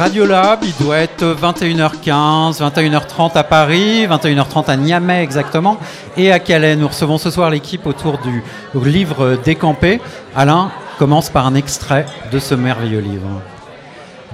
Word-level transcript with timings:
Radiolab, 0.00 0.60
il 0.62 0.74
doit 0.82 0.96
être 0.96 1.36
21h15, 1.38 2.58
21h30 2.58 3.32
à 3.34 3.44
Paris, 3.44 4.06
21h30 4.06 4.70
à 4.70 4.76
Niamey 4.78 5.22
exactement, 5.22 5.76
et 6.16 6.32
à 6.32 6.38
Calais. 6.38 6.74
Nous 6.74 6.88
recevons 6.88 7.18
ce 7.18 7.28
soir 7.28 7.50
l'équipe 7.50 7.84
autour 7.84 8.16
du 8.16 8.42
livre 8.82 9.38
Décampé. 9.44 10.00
Alain 10.34 10.70
commence 10.98 11.28
par 11.28 11.46
un 11.46 11.54
extrait 11.54 12.06
de 12.32 12.38
ce 12.38 12.54
merveilleux 12.54 13.00
livre. 13.00 13.42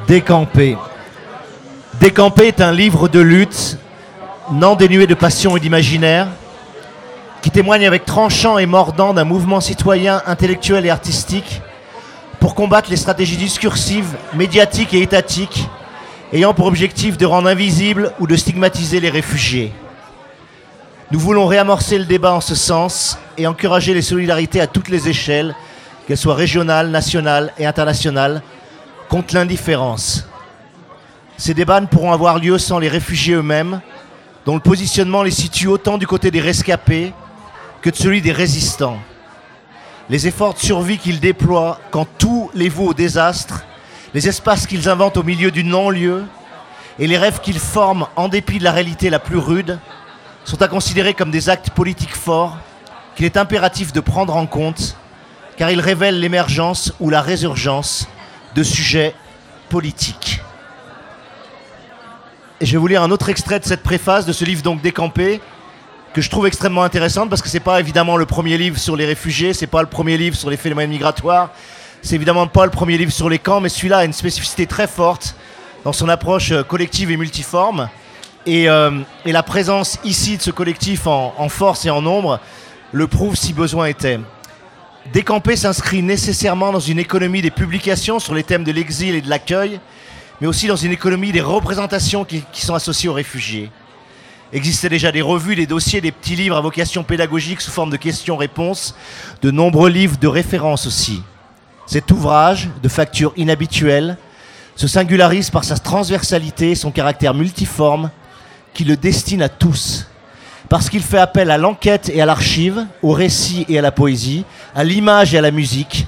Décampé. 0.06 0.78
Décampé 1.98 2.46
est 2.46 2.60
un 2.60 2.70
livre 2.70 3.08
de 3.08 3.18
lutte, 3.18 3.76
non 4.52 4.76
dénué 4.76 5.08
de 5.08 5.14
passion 5.14 5.56
et 5.56 5.60
d'imaginaire, 5.60 6.28
qui 7.42 7.50
témoigne 7.50 7.88
avec 7.88 8.04
tranchant 8.04 8.58
et 8.58 8.66
mordant 8.66 9.14
d'un 9.14 9.24
mouvement 9.24 9.60
citoyen, 9.60 10.22
intellectuel 10.28 10.86
et 10.86 10.90
artistique 10.90 11.60
pour 12.46 12.54
combattre 12.54 12.90
les 12.90 12.96
stratégies 12.96 13.36
discursives, 13.36 14.16
médiatiques 14.32 14.94
et 14.94 15.02
étatiques 15.02 15.68
ayant 16.32 16.54
pour 16.54 16.66
objectif 16.66 17.18
de 17.18 17.26
rendre 17.26 17.48
invisibles 17.48 18.12
ou 18.20 18.28
de 18.28 18.36
stigmatiser 18.36 19.00
les 19.00 19.10
réfugiés. 19.10 19.72
Nous 21.10 21.18
voulons 21.18 21.46
réamorcer 21.46 21.98
le 21.98 22.04
débat 22.04 22.32
en 22.32 22.40
ce 22.40 22.54
sens 22.54 23.18
et 23.36 23.48
encourager 23.48 23.94
les 23.94 24.00
solidarités 24.00 24.60
à 24.60 24.68
toutes 24.68 24.90
les 24.90 25.08
échelles, 25.08 25.56
qu'elles 26.06 26.16
soient 26.16 26.36
régionales, 26.36 26.90
nationales 26.90 27.52
et 27.58 27.66
internationales, 27.66 28.42
contre 29.08 29.34
l'indifférence. 29.34 30.28
Ces 31.38 31.52
débats 31.52 31.80
ne 31.80 31.86
pourront 31.86 32.12
avoir 32.12 32.38
lieu 32.38 32.58
sans 32.58 32.78
les 32.78 32.88
réfugiés 32.88 33.34
eux-mêmes, 33.34 33.80
dont 34.44 34.54
le 34.54 34.60
positionnement 34.60 35.24
les 35.24 35.32
situe 35.32 35.66
autant 35.66 35.98
du 35.98 36.06
côté 36.06 36.30
des 36.30 36.40
rescapés 36.40 37.12
que 37.82 37.90
de 37.90 37.96
celui 37.96 38.22
des 38.22 38.30
résistants 38.30 39.00
les 40.08 40.26
efforts 40.26 40.54
de 40.54 40.58
survie 40.58 40.98
qu'ils 40.98 41.20
déploient 41.20 41.80
quand 41.90 42.06
tout 42.18 42.35
les 42.56 42.68
vaut 42.70 42.88
au 42.88 42.94
désastre, 42.94 43.64
les 44.14 44.28
espaces 44.28 44.66
qu'ils 44.66 44.88
inventent 44.88 45.18
au 45.18 45.22
milieu 45.22 45.50
du 45.50 45.62
non-lieu 45.62 46.24
et 46.98 47.06
les 47.06 47.18
rêves 47.18 47.40
qu'ils 47.40 47.58
forment 47.58 48.06
en 48.16 48.28
dépit 48.28 48.58
de 48.58 48.64
la 48.64 48.72
réalité 48.72 49.10
la 49.10 49.18
plus 49.18 49.36
rude 49.36 49.78
sont 50.44 50.62
à 50.62 50.68
considérer 50.68 51.12
comme 51.12 51.30
des 51.30 51.50
actes 51.50 51.70
politiques 51.70 52.16
forts 52.16 52.56
qu'il 53.14 53.26
est 53.26 53.36
impératif 53.36 53.92
de 53.92 54.00
prendre 54.00 54.34
en 54.34 54.46
compte 54.46 54.96
car 55.58 55.70
ils 55.70 55.80
révèlent 55.80 56.18
l'émergence 56.18 56.94
ou 56.98 57.10
la 57.10 57.20
résurgence 57.20 58.08
de 58.54 58.62
sujets 58.62 59.14
politiques. 59.68 60.40
Je 62.62 62.72
vais 62.72 62.78
vous 62.78 62.86
lire 62.86 63.02
un 63.02 63.10
autre 63.10 63.28
extrait 63.28 63.60
de 63.60 63.66
cette 63.66 63.82
préface 63.82 64.24
de 64.24 64.32
ce 64.32 64.46
livre 64.46 64.62
donc 64.62 64.80
décampé 64.80 65.42
que 66.14 66.22
je 66.22 66.30
trouve 66.30 66.46
extrêmement 66.46 66.84
intéressante 66.84 67.28
parce 67.28 67.42
que 67.42 67.50
c'est 67.50 67.60
pas 67.60 67.80
évidemment 67.80 68.16
le 68.16 68.24
premier 68.24 68.56
livre 68.56 68.78
sur 68.78 68.96
les 68.96 69.04
réfugiés, 69.04 69.52
c'est 69.52 69.66
pas 69.66 69.82
le 69.82 69.88
premier 69.88 70.16
livre 70.16 70.36
sur 70.36 70.48
les 70.48 70.56
phénomènes 70.56 70.88
migratoires, 70.88 71.50
c'est 72.06 72.14
évidemment 72.14 72.46
pas 72.46 72.64
le 72.64 72.70
premier 72.70 72.96
livre 72.96 73.10
sur 73.10 73.28
les 73.28 73.40
camps, 73.40 73.60
mais 73.60 73.68
celui-là 73.68 73.98
a 73.98 74.04
une 74.04 74.12
spécificité 74.12 74.68
très 74.68 74.86
forte 74.86 75.34
dans 75.82 75.92
son 75.92 76.08
approche 76.08 76.52
euh, 76.52 76.62
collective 76.62 77.10
et 77.10 77.16
multiforme. 77.16 77.88
Euh, 78.46 79.00
et, 79.24 79.32
la 79.32 79.42
présence 79.42 79.98
ici 80.04 80.36
de 80.36 80.42
ce 80.42 80.52
collectif 80.52 81.08
en, 81.08 81.48
force 81.48 81.84
et 81.84 81.90
en 81.90 82.00
nombre 82.00 82.38
le 82.92 83.08
prouve 83.08 83.34
si 83.34 83.52
besoin 83.52 83.86
était. 83.86 84.20
Décamper 85.12 85.56
s'inscrit 85.56 86.00
nécessairement 86.00 86.70
dans 86.70 86.78
une 86.78 87.00
économie 87.00 87.42
des 87.42 87.50
publications 87.50 88.20
sur 88.20 88.34
les 88.34 88.44
thèmes 88.44 88.62
de 88.62 88.70
l'exil 88.70 89.16
et 89.16 89.20
de 89.20 89.28
l'accueil, 89.28 89.80
mais 90.40 90.46
aussi 90.46 90.68
dans 90.68 90.76
une 90.76 90.92
économie 90.92 91.32
des 91.32 91.40
représentations 91.40 92.24
qui, 92.24 92.44
qui 92.52 92.64
sont 92.64 92.76
associées 92.76 93.08
aux 93.08 93.14
réfugiés. 93.14 93.68
Existaient 94.52 94.88
déjà 94.88 95.10
des 95.10 95.22
revues, 95.22 95.56
des 95.56 95.66
dossiers, 95.66 96.00
des 96.00 96.12
petits 96.12 96.36
livres 96.36 96.56
à 96.56 96.60
vocation 96.60 97.02
pédagogique 97.02 97.60
sous 97.60 97.72
forme 97.72 97.90
de 97.90 97.96
questions-réponses, 97.96 98.94
de 99.42 99.50
nombreux 99.50 99.90
livres 99.90 100.18
de 100.18 100.28
référence 100.28 100.86
aussi. 100.86 101.20
Cet 101.86 102.10
ouvrage, 102.10 102.68
de 102.82 102.88
facture 102.88 103.32
inhabituelle, 103.36 104.16
se 104.74 104.88
singularise 104.88 105.50
par 105.50 105.64
sa 105.64 105.78
transversalité 105.78 106.74
son 106.74 106.90
caractère 106.90 107.32
multiforme 107.32 108.10
qui 108.74 108.84
le 108.84 108.96
destine 108.96 109.42
à 109.42 109.48
tous. 109.48 110.06
Parce 110.68 110.90
qu'il 110.90 111.02
fait 111.02 111.18
appel 111.18 111.50
à 111.50 111.58
l'enquête 111.58 112.10
et 112.12 112.20
à 112.20 112.26
l'archive, 112.26 112.86
au 113.02 113.12
récit 113.12 113.64
et 113.68 113.78
à 113.78 113.82
la 113.82 113.92
poésie, 113.92 114.44
à 114.74 114.84
l'image 114.84 115.32
et 115.32 115.38
à 115.38 115.40
la 115.40 115.52
musique, 115.52 116.06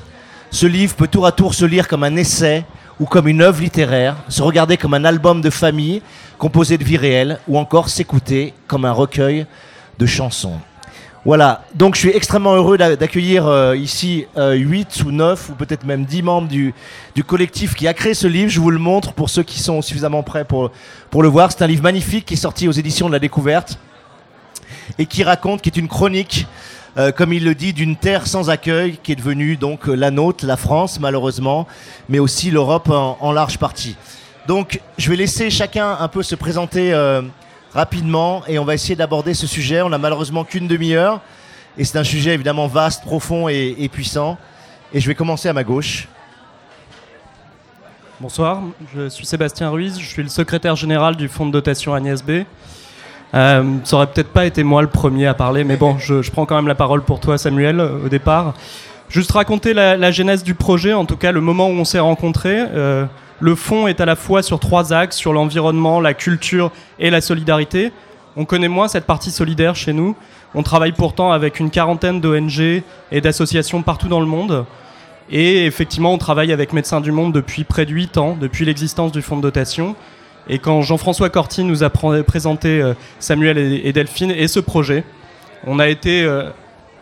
ce 0.51 0.67
livre 0.67 0.97
peut 0.97 1.07
tour 1.07 1.27
à 1.27 1.33
tour 1.33 1.55
se 1.55 1.65
lire 1.65 1.87
comme 1.87 2.05
un 2.05 2.17
essai 2.17 2.65
ou 2.99 3.07
comme 3.07 3.29
une 3.29 3.43
œuvre 3.43 3.63
littéraire, 3.63 4.17
se 4.29 4.43
regarder 4.43 4.77
comme 4.77 4.95
un 4.95 5.05
album 5.05 5.41
de 5.41 5.51
famille 5.51 6.03
composé 6.39 6.79
de 6.79 6.85
vie 6.85 6.97
réelle, 6.97 7.39
ou 7.49 7.59
encore 7.59 7.89
s'écouter 7.89 8.55
comme 8.67 8.85
un 8.85 8.93
recueil 8.93 9.47
de 9.99 10.07
chansons. 10.07 10.59
Voilà, 11.25 11.65
donc 11.75 11.97
je 11.97 12.01
suis 12.01 12.11
extrêmement 12.11 12.55
heureux 12.55 12.79
d'accueillir 12.79 13.47
euh, 13.47 13.77
ici 13.77 14.27
euh, 14.37 14.53
8 14.53 15.03
ou 15.05 15.11
9 15.11 15.51
ou 15.51 15.53
peut-être 15.55 15.85
même 15.85 16.05
10 16.05 16.23
membres 16.23 16.49
du, 16.49 16.73
collectif 17.27 17.75
qui 17.75 17.89
a 17.89 17.95
créé 17.95 18.15
ce 18.15 18.29
livre. 18.29 18.51
Je 18.51 18.61
vous 18.61 18.71
le 18.71 18.79
montre 18.79 19.13
pour 19.13 19.29
ceux 19.29 19.43
qui 19.43 19.59
sont 19.59 19.83
suffisamment 19.83 20.23
prêts 20.23 20.45
pour, 20.45 20.71
le 21.21 21.29
voir. 21.29 21.51
C'est 21.51 21.63
un 21.63 21.67
livre 21.67 21.83
magnifique 21.83 22.25
qui 22.25 22.35
est 22.35 22.39
sorti 22.39 22.69
aux 22.69 22.73
éditions 22.73 23.09
de 23.09 23.13
la 23.13 23.19
découverte 23.19 23.79
et 24.97 25.07
qui 25.07 25.25
raconte, 25.25 25.61
qui 25.61 25.69
est 25.69 25.77
une 25.77 25.89
chronique 25.89 26.47
euh, 26.97 27.13
comme 27.13 27.33
il 27.33 27.45
le 27.45 27.55
dit, 27.55 27.73
d'une 27.73 27.97
terre 27.97 28.27
sans 28.27 28.49
accueil 28.49 28.99
qui 29.03 29.13
est 29.13 29.17
devenue 29.17 29.57
donc 29.57 29.87
la 29.87 30.11
nôtre, 30.11 30.47
la 30.47 30.57
France 30.57 30.99
malheureusement, 31.01 31.67
mais 32.09 32.21
aussi 32.21 32.51
l'Europe 32.51 32.91
en, 32.91 33.33
large 33.33 33.59
partie. 33.59 33.97
Donc 34.47 34.81
je 34.97 35.11
vais 35.11 35.17
laisser 35.17 35.51
chacun 35.51 35.97
un 35.99 36.09
peu 36.09 36.23
se 36.23 36.37
présenter 36.37 36.95
euh, 36.95 37.23
rapidement 37.75 38.43
et 38.47 38.59
on 38.59 38.65
va 38.65 38.75
essayer 38.75 38.97
d'aborder 38.97 39.35
ce 39.35 39.47
sujet. 39.47 39.83
On 39.83 39.89
n'a 39.89 39.99
malheureusement 39.99 40.45
qu'une 40.45 40.69
demi-heure 40.69 41.21
et 41.77 41.85
c'est 41.85 41.99
un 41.99 42.05
sujet 42.05 42.35
évidemment 42.35 42.67
vaste, 42.67 43.05
profond 43.05 43.49
et, 43.49 43.89
puissant. 43.93 44.37
Et 44.93 45.01
je 45.01 45.07
vais 45.07 45.15
commencer 45.15 45.49
à 45.49 45.53
ma 45.53 45.65
gauche. 45.65 46.09
Bonsoir, 48.21 48.63
je 48.95 49.09
suis 49.09 49.25
Sébastien 49.25 49.71
Ruiz, 49.71 50.01
je 50.01 50.07
suis 50.07 50.23
le 50.23 50.29
secrétaire 50.29 50.75
général 50.75 51.15
du 51.15 51.29
fonds 51.29 51.47
de 51.47 51.53
dotation 51.53 51.95
Agnès 51.95 52.25
B. 52.25 52.43
Euh, 53.35 53.77
ça 53.85 53.97
aurait 53.97 54.09
peut-être 54.09 54.33
pas 54.33 54.47
été 54.47 54.65
moi 54.65 54.83
le 54.83 54.89
premier 54.89 55.27
à 55.27 55.35
parler, 55.35 55.63
mais 55.63 55.77
bon, 55.77 55.99
je, 55.99 56.29
prends 56.31 56.47
quand 56.47 56.57
même 56.57 56.67
la 56.67 56.75
parole 56.75 57.03
pour 57.03 57.21
toi, 57.21 57.39
Samuel, 57.39 57.79
euh, 57.79 58.07
au 58.07 58.09
départ. 58.09 58.55
Juste 59.09 59.31
raconter 59.31 59.73
la, 59.73 60.11
genèse 60.11 60.43
du 60.43 60.55
projet, 60.55 60.93
en 60.95 61.05
tout 61.05 61.17
cas 61.17 61.31
le 61.31 61.41
moment 61.41 61.69
où 61.69 61.73
on 61.73 61.85
s'est 61.85 62.01
rencontrés. 62.01 62.59
Euh, 62.59 63.07
le 63.41 63.55
fond 63.55 63.87
est 63.87 64.01
à 64.01 64.07
la 64.07 64.17
fois 64.17 64.43
sur 64.43 64.59
trois 64.59 64.93
axes, 64.93 65.17
sur 65.17 65.33
l'environnement, 65.33 66.01
la 66.01 66.15
culture 66.15 66.71
et 66.99 67.11
la 67.11 67.21
solidarité. 67.21 67.93
On 68.37 68.45
connaît 68.45 68.69
moins 68.69 68.89
cette 68.89 69.05
partie 69.05 69.31
solidaire 69.31 69.77
chez 69.77 69.93
nous. 69.93 70.17
On 70.55 70.63
travaille 70.63 70.93
pourtant 70.93 71.33
avec 71.33 71.61
une 71.61 71.71
quarantaine 71.71 72.21
d'ONG 72.21 72.83
et 73.13 73.21
d'associations 73.21 73.83
partout 73.83 74.09
dans 74.09 74.21
le 74.21 74.27
monde. 74.27 74.65
Et 75.31 75.67
effectivement, 75.67 76.13
on 76.13 76.19
travaille 76.19 76.53
avec 76.53 76.73
Médecins 76.73 77.01
du 77.01 77.13
Monde 77.13 77.33
depuis 77.33 77.65
près 77.65 77.85
de 77.85 77.93
8 77.93 78.17
ans, 78.17 78.37
depuis 78.41 78.65
l'existence 78.65 79.13
du 79.13 79.23
fonds 79.23 79.37
de 79.37 79.43
dotation. 79.43 79.95
Et 80.49 80.59
quand 80.59 80.81
Jean-François 80.81 81.29
Corti 81.29 81.65
nous 81.65 81.85
a 81.85 81.91
présenté 81.91 82.81
euh, 82.81 82.95
Samuel 83.19 83.59
et 83.59 83.93
Delphine 83.93 84.31
et 84.31 84.49
ce 84.49 84.61
projet, 84.61 85.05
on 85.67 85.79
a 85.79 85.89
été 85.89 86.23
euh, 86.23 86.49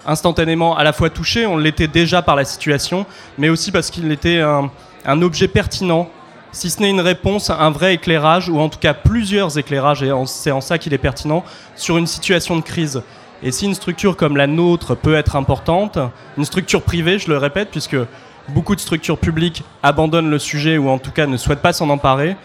instantanément 0.06 0.76
à 0.76 0.84
la 0.84 0.92
fois 0.92 1.10
touché, 1.10 1.46
on 1.46 1.56
l'était 1.56 1.88
déjà 1.88 2.22
par 2.22 2.36
la 2.36 2.44
situation, 2.44 3.06
mais 3.38 3.48
aussi 3.48 3.70
parce 3.70 3.91
qu'il 3.91 4.10
était 4.10 4.41
un, 4.41 5.22
objet 5.22 5.48
pertinent, 5.48 6.08
si 6.52 6.70
ce 6.70 6.80
n'est 6.80 6.90
une 6.90 7.00
réponse, 7.00 7.50
un 7.50 7.70
vrai 7.70 7.94
éclairage, 7.94 8.48
ou 8.48 8.58
en 8.58 8.68
tout 8.68 8.78
cas 8.78 8.94
plusieurs 8.94 9.58
éclairages, 9.58 10.02
et 10.02 10.10
c'est 10.26 10.50
en 10.50 10.60
ça 10.60 10.78
qu'il 10.78 10.94
est 10.94 10.98
pertinent, 10.98 11.44
sur 11.74 11.98
une 11.98 12.06
situation 12.06 12.56
de 12.56 12.62
crise. 12.62 13.02
Et 13.42 13.52
si 13.52 13.66
une 13.66 13.74
structure 13.74 14.16
comme 14.16 14.36
la 14.36 14.46
nôtre 14.46 14.94
peut 14.94 15.14
être 15.14 15.36
importante, 15.36 15.98
une 16.38 16.44
structure 16.44 16.82
privée, 16.82 17.18
je 17.18 17.28
le 17.28 17.36
répète, 17.36 17.70
puisque 17.70 17.96
beaucoup 18.48 18.74
de 18.74 18.80
structures 18.80 19.18
publiques 19.18 19.64
abandonnent 19.82 20.30
le 20.30 20.38
sujet 20.38 20.78
ou 20.78 20.88
en 20.88 20.98
tout 20.98 21.10
cas 21.10 21.26
ne 21.26 21.36
souhaitent 21.36 21.62
pas 21.62 21.72
s'en 21.72 21.90
emparer, 21.90 22.36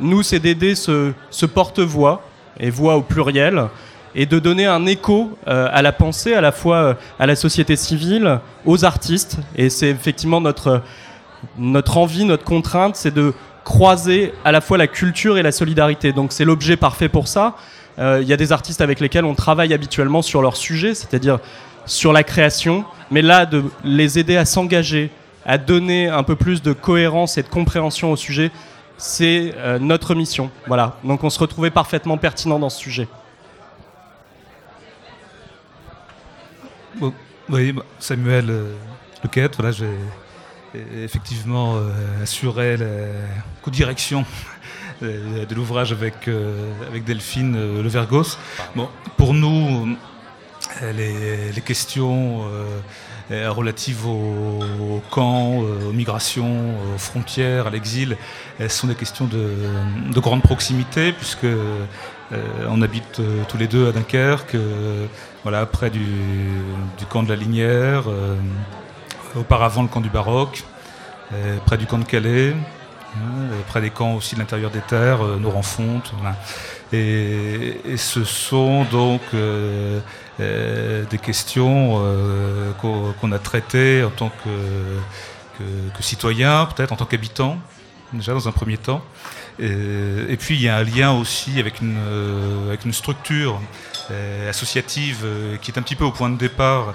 nous, 0.00 0.22
c'est 0.22 0.38
d'aider 0.38 0.74
ce, 0.74 1.12
porte-voix, 1.46 2.22
et 2.58 2.70
voix 2.70 2.96
au 2.96 3.02
pluriel, 3.02 3.66
et 4.14 4.26
de 4.26 4.38
donner 4.38 4.66
un 4.66 4.86
écho 4.86 5.36
euh, 5.48 5.68
à 5.70 5.82
la 5.82 5.92
pensée, 5.92 6.34
à 6.34 6.40
la 6.40 6.52
fois 6.52 6.76
euh, 6.76 6.94
à 7.18 7.26
la 7.26 7.36
société 7.36 7.76
civile, 7.76 8.40
aux 8.66 8.84
artistes. 8.84 9.38
Et 9.56 9.70
c'est 9.70 9.88
effectivement 9.88 10.40
notre, 10.40 10.82
notre 11.58 11.96
envie, 11.96 12.24
notre 12.24 12.44
contrainte, 12.44 12.96
c'est 12.96 13.14
de 13.14 13.34
croiser 13.64 14.32
à 14.44 14.52
la 14.52 14.60
fois 14.60 14.78
la 14.78 14.86
culture 14.86 15.38
et 15.38 15.42
la 15.42 15.52
solidarité. 15.52 16.12
Donc 16.12 16.32
c'est 16.32 16.44
l'objet 16.44 16.76
parfait 16.76 17.08
pour 17.08 17.28
ça. 17.28 17.56
Euh, 17.98 18.20
il 18.22 18.28
y 18.28 18.32
a 18.32 18.36
des 18.36 18.52
artistes 18.52 18.80
avec 18.80 19.00
lesquels 19.00 19.24
on 19.24 19.34
travaille 19.34 19.74
habituellement 19.74 20.22
sur 20.22 20.42
leur 20.42 20.56
sujet, 20.56 20.94
c'est-à-dire 20.94 21.38
sur 21.86 22.12
la 22.12 22.22
création, 22.22 22.84
mais 23.10 23.22
là, 23.22 23.46
de 23.46 23.64
les 23.84 24.18
aider 24.18 24.36
à 24.36 24.44
s'engager, 24.44 25.10
à 25.44 25.58
donner 25.58 26.08
un 26.08 26.22
peu 26.22 26.36
plus 26.36 26.62
de 26.62 26.72
cohérence 26.72 27.36
et 27.38 27.42
de 27.42 27.48
compréhension 27.48 28.12
au 28.12 28.16
sujet, 28.16 28.50
c'est 28.96 29.54
euh, 29.56 29.78
notre 29.78 30.14
mission. 30.14 30.50
Voilà. 30.66 30.96
Donc 31.04 31.24
on 31.24 31.30
se 31.30 31.38
retrouvait 31.38 31.70
parfaitement 31.70 32.16
pertinent 32.16 32.58
dans 32.58 32.70
ce 32.70 32.78
sujet. 32.78 33.08
oui, 37.48 37.74
Samuel 37.98 38.50
euh, 38.50 38.74
voilà, 39.56 39.72
j'ai 39.72 39.90
effectivement 40.74 41.76
euh, 41.76 42.22
assuré 42.22 42.76
la 42.76 42.86
co-direction 43.62 44.24
de 45.02 45.54
l'ouvrage 45.54 45.92
avec, 45.92 46.28
avec 46.86 47.04
Delphine 47.04 47.54
Le 47.54 47.88
Vergos. 47.88 48.36
Bon, 48.76 48.86
pour 49.16 49.32
nous, 49.32 49.96
les, 50.92 51.62
questions 51.64 52.42
relatives 53.30 54.06
aux, 54.06 55.02
camps, 55.10 55.56
aux 55.56 55.92
migrations, 55.94 56.74
aux 56.94 56.98
frontières, 56.98 57.68
à 57.68 57.70
l'exil. 57.70 58.18
Ce 58.58 58.68
sont 58.68 58.88
des 58.88 58.94
questions 58.94 59.26
de, 59.26 60.20
grande 60.20 60.42
proximité, 60.42 61.14
puisque 61.14 61.46
on 62.68 62.82
habite 62.82 63.22
tous 63.48 63.56
les 63.56 63.68
deux 63.68 63.88
à 63.88 63.92
Dunkerque, 63.92 64.56
voilà, 65.44 65.64
près 65.64 65.88
du, 65.88 66.04
camp 67.08 67.22
de 67.22 67.30
la 67.30 67.36
Linière, 67.36 68.04
auparavant 69.36 69.82
le 69.82 69.88
camp 69.88 70.00
du 70.00 70.10
Baroque, 70.10 70.64
près 71.66 71.76
du 71.76 71.86
camp 71.86 71.98
de 71.98 72.04
Calais. 72.04 72.54
Euh, 73.16 73.60
près 73.66 73.80
des 73.80 73.90
camps 73.90 74.14
aussi 74.14 74.36
de 74.36 74.40
l'intérieur 74.40 74.70
des 74.70 74.80
terres, 74.80 75.24
euh, 75.24 75.36
nos 75.36 75.50
renfontes. 75.50 76.12
Et, 76.92 77.76
ce 77.96 78.24
sont 78.24 78.84
donc 78.84 79.20
euh, 79.34 80.00
des 80.38 81.18
questions 81.18 82.02
qu'on 82.80 83.32
a 83.32 83.38
traitées 83.38 84.04
en 84.04 84.10
tant 84.10 84.30
que, 84.44 85.62
que, 85.96 86.02
citoyen, 86.02 86.66
peut-être 86.66 86.92
en 86.92 86.96
tant 86.96 87.04
qu'habitant, 87.04 87.58
déjà 88.12 88.32
dans 88.32 88.48
un 88.48 88.52
premier 88.52 88.76
temps. 88.76 89.02
Et, 89.58 90.36
puis 90.38 90.54
il 90.54 90.62
y 90.62 90.68
a 90.68 90.76
un 90.76 90.84
lien 90.84 91.12
aussi 91.12 91.60
avec 91.60 91.80
une 91.80 92.92
structure 92.92 93.60
associative 94.48 95.26
qui 95.62 95.70
est 95.70 95.78
un 95.78 95.82
petit 95.82 95.96
peu 95.96 96.04
au 96.04 96.12
point 96.12 96.30
de 96.30 96.38
départ 96.38 96.94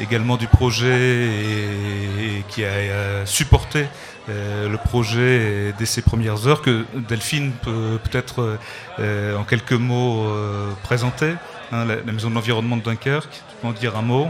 également 0.00 0.36
du 0.36 0.48
projet 0.48 1.28
et 1.28 2.44
qui 2.48 2.64
a 2.64 3.24
supporté 3.26 3.86
euh, 4.28 4.68
le 4.68 4.76
projet 4.76 5.72
dès 5.78 5.86
ses 5.86 6.02
premières 6.02 6.46
heures 6.46 6.60
que 6.60 6.84
Delphine 6.94 7.52
peut 7.62 7.98
peut-être 8.02 8.58
euh, 8.98 9.36
en 9.36 9.44
quelques 9.44 9.72
mots 9.72 10.26
euh, 10.26 10.70
présenter, 10.82 11.32
hein, 11.72 11.86
la, 11.86 12.12
Maison 12.12 12.28
de 12.28 12.34
l'Environnement 12.34 12.76
de 12.76 12.82
Dunkerque. 12.82 13.30
Tu 13.30 13.56
peux 13.62 13.68
en 13.68 13.72
dire 13.72 13.96
un 13.96 14.02
mot? 14.02 14.28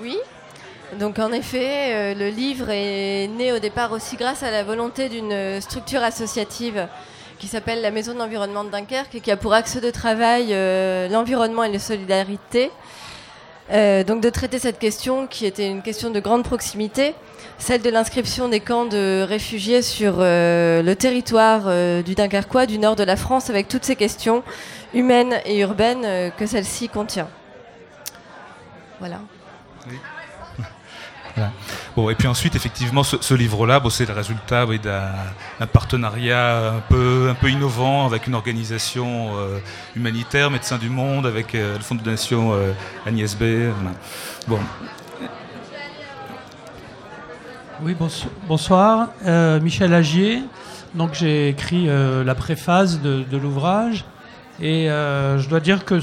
Oui. 0.00 0.18
Donc 0.98 1.18
en 1.18 1.32
effet, 1.32 2.14
le 2.14 2.28
livre 2.28 2.68
est 2.68 3.26
né 3.28 3.50
au 3.50 3.58
départ 3.58 3.92
aussi 3.92 4.16
grâce 4.16 4.42
à 4.42 4.50
la 4.50 4.62
volonté 4.62 5.08
d'une 5.08 5.58
structure 5.62 6.02
associative 6.02 6.86
qui 7.38 7.46
s'appelle 7.46 7.80
la 7.80 7.90
Maison 7.90 8.12
de 8.12 8.18
l'Environnement 8.18 8.62
de 8.62 8.70
Dunkerque 8.70 9.14
et 9.14 9.20
qui 9.20 9.30
a 9.30 9.38
pour 9.38 9.54
axe 9.54 9.80
de 9.80 9.90
travail 9.90 10.48
l'environnement 11.10 11.64
et 11.64 11.72
la 11.72 11.78
solidarité. 11.78 12.70
Donc 13.70 14.20
de 14.20 14.30
traiter 14.30 14.58
cette 14.58 14.78
question 14.78 15.26
qui 15.26 15.46
était 15.46 15.68
une 15.68 15.82
question 15.82 16.10
de 16.10 16.20
grande 16.20 16.44
proximité 16.44 17.14
celle 17.62 17.80
de 17.80 17.90
l'inscription 17.90 18.48
des 18.48 18.58
camps 18.58 18.86
de 18.86 19.22
réfugiés 19.22 19.82
sur 19.82 20.16
euh, 20.18 20.82
le 20.82 20.96
territoire 20.96 21.62
euh, 21.66 22.02
du 22.02 22.16
Dunkerquois, 22.16 22.66
du 22.66 22.78
nord 22.78 22.96
de 22.96 23.04
la 23.04 23.14
France, 23.14 23.50
avec 23.50 23.68
toutes 23.68 23.84
ces 23.84 23.94
questions 23.94 24.42
humaines 24.94 25.34
et 25.46 25.60
urbaines 25.60 26.04
euh, 26.04 26.30
que 26.30 26.44
celle-ci 26.44 26.88
contient. 26.88 27.28
Voilà. 28.98 29.20
Bon, 31.96 32.10
et 32.10 32.14
puis 32.14 32.28
ensuite, 32.28 32.54
effectivement, 32.56 33.02
ce, 33.02 33.34
livre-là, 33.34 33.82
c'est 33.90 34.06
le 34.06 34.14
résultat 34.14 34.66
d'un 34.66 35.66
partenariat 35.66 36.74
un 36.74 36.82
peu, 36.88 37.28
un 37.30 37.34
peu 37.34 37.50
innovant 37.50 38.06
avec 38.06 38.26
une 38.26 38.34
organisation 38.34 39.30
humanitaire, 39.96 40.50
Médecins 40.50 40.78
du 40.78 40.90
Monde, 40.90 41.26
avec 41.26 41.52
le 41.52 41.78
Fonds 41.80 41.94
de 41.94 42.02
donation 42.02 42.52
Agnès 43.06 43.36
B. 43.36 43.72
Bon, 44.46 44.58
Oui, 47.84 47.96
bonsoir. 48.46 49.08
Euh, 49.26 49.60
Michel 49.60 49.92
Agier. 49.92 50.44
Donc 50.94 51.14
j'ai 51.14 51.48
écrit 51.48 51.88
euh, 51.88 52.22
la 52.22 52.36
préface 52.36 53.00
de, 53.00 53.24
l'ouvrage 53.36 54.04
et 54.60 54.88
euh, 54.88 55.38
je 55.38 55.48
dois 55.48 55.58
dire 55.58 55.84
que 55.84 55.98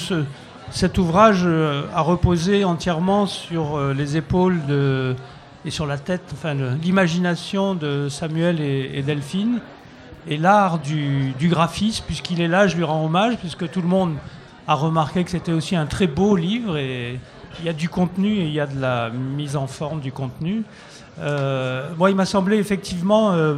cet 0.71 0.97
ouvrage 0.97 1.45
a 1.45 2.01
reposé 2.01 2.63
entièrement 2.63 3.25
sur 3.25 3.79
les 3.93 4.17
épaules 4.17 4.59
et 5.65 5.71
sur 5.71 5.85
la 5.85 5.97
tête, 5.97 6.21
enfin 6.33 6.53
l'imagination 6.81 7.75
de 7.75 8.07
Samuel 8.09 8.61
et, 8.61 9.01
Delphine 9.01 9.59
et 10.27 10.37
l'art 10.37 10.79
du, 10.79 11.31
du, 11.39 11.49
graphisme, 11.49 12.03
puisqu'il 12.05 12.41
est 12.41 12.47
là, 12.47 12.67
je 12.67 12.75
lui 12.75 12.83
rends 12.83 13.03
hommage, 13.03 13.37
puisque 13.37 13.69
tout 13.69 13.81
le 13.81 13.87
monde 13.87 14.15
a 14.67 14.75
remarqué 14.75 15.23
que 15.23 15.31
c'était 15.31 15.51
aussi 15.51 15.75
un 15.75 15.87
très 15.87 16.07
beau 16.07 16.35
livre 16.35 16.77
et 16.77 17.19
il 17.59 17.65
y 17.65 17.69
a 17.69 17.73
du 17.73 17.89
contenu 17.89 18.35
et 18.35 18.45
il 18.45 18.53
y 18.53 18.59
a 18.59 18.67
de 18.67 18.79
la 18.79 19.09
mise 19.09 19.55
en 19.55 19.67
forme 19.67 19.99
du 19.99 20.11
contenu. 20.11 20.63
Euh, 21.19 21.89
moi, 21.97 22.09
il 22.09 22.15
m'a 22.15 22.25
semblé 22.25 22.57
effectivement, 22.57 23.31
euh, 23.31 23.55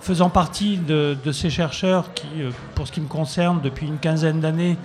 faisant 0.00 0.28
partie 0.28 0.76
de, 0.76 1.16
ces 1.32 1.50
chercheurs 1.50 2.12
qui, 2.14 2.26
euh, 2.38 2.50
pour 2.74 2.86
ce 2.86 2.92
qui 2.92 3.00
me 3.00 3.08
concerne, 3.08 3.60
depuis 3.62 3.86
une 3.86 3.98
quinzaine 3.98 4.40
d'années, 4.40 4.76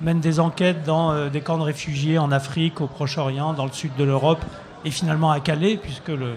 mènent 0.00 0.20
des 0.20 0.40
enquêtes 0.40 0.84
dans 0.84 1.28
des 1.28 1.40
camps 1.40 1.58
de 1.58 1.62
réfugiés 1.62 2.18
en 2.18 2.32
Afrique, 2.32 2.80
au 2.80 2.86
Proche-Orient, 2.86 3.52
dans 3.52 3.64
le 3.64 3.72
sud 3.72 3.92
de 3.96 4.04
l'Europe 4.04 4.42
et 4.84 4.90
finalement 4.90 5.30
à 5.30 5.40
Calais, 5.40 5.78
puisque, 5.80 6.08
le, 6.08 6.34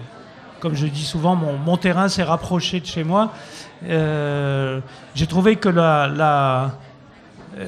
comme 0.60 0.74
je 0.74 0.86
dis 0.86 1.04
souvent, 1.04 1.36
mon, 1.36 1.76
terrain 1.76 2.08
s'est 2.08 2.22
rapproché 2.22 2.80
de 2.80 2.86
chez 2.86 3.04
moi. 3.04 3.32
J'ai 3.82 5.26
trouvé 5.26 5.56
que 5.56 5.68
la, 5.68 6.70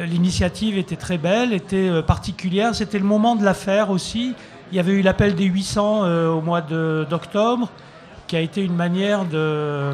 l'initiative 0.00 0.78
était 0.78 0.96
très 0.96 1.18
belle, 1.18 1.52
était 1.52 2.02
particulière. 2.02 2.74
C'était 2.74 2.98
le 2.98 3.04
moment 3.04 3.36
de 3.36 3.44
la 3.44 3.54
faire 3.54 3.90
aussi. 3.90 4.34
Il 4.72 4.76
y 4.76 4.78
avait 4.78 4.92
eu 4.92 5.02
l'appel 5.02 5.34
des 5.34 5.46
800 5.46 6.04
euh, 6.04 6.28
au 6.28 6.40
mois 6.40 6.60
d'octobre, 6.60 7.68
qui 8.28 8.36
a 8.36 8.40
été 8.40 8.62
une 8.62 8.76
manière 8.76 9.24
de, 9.24 9.92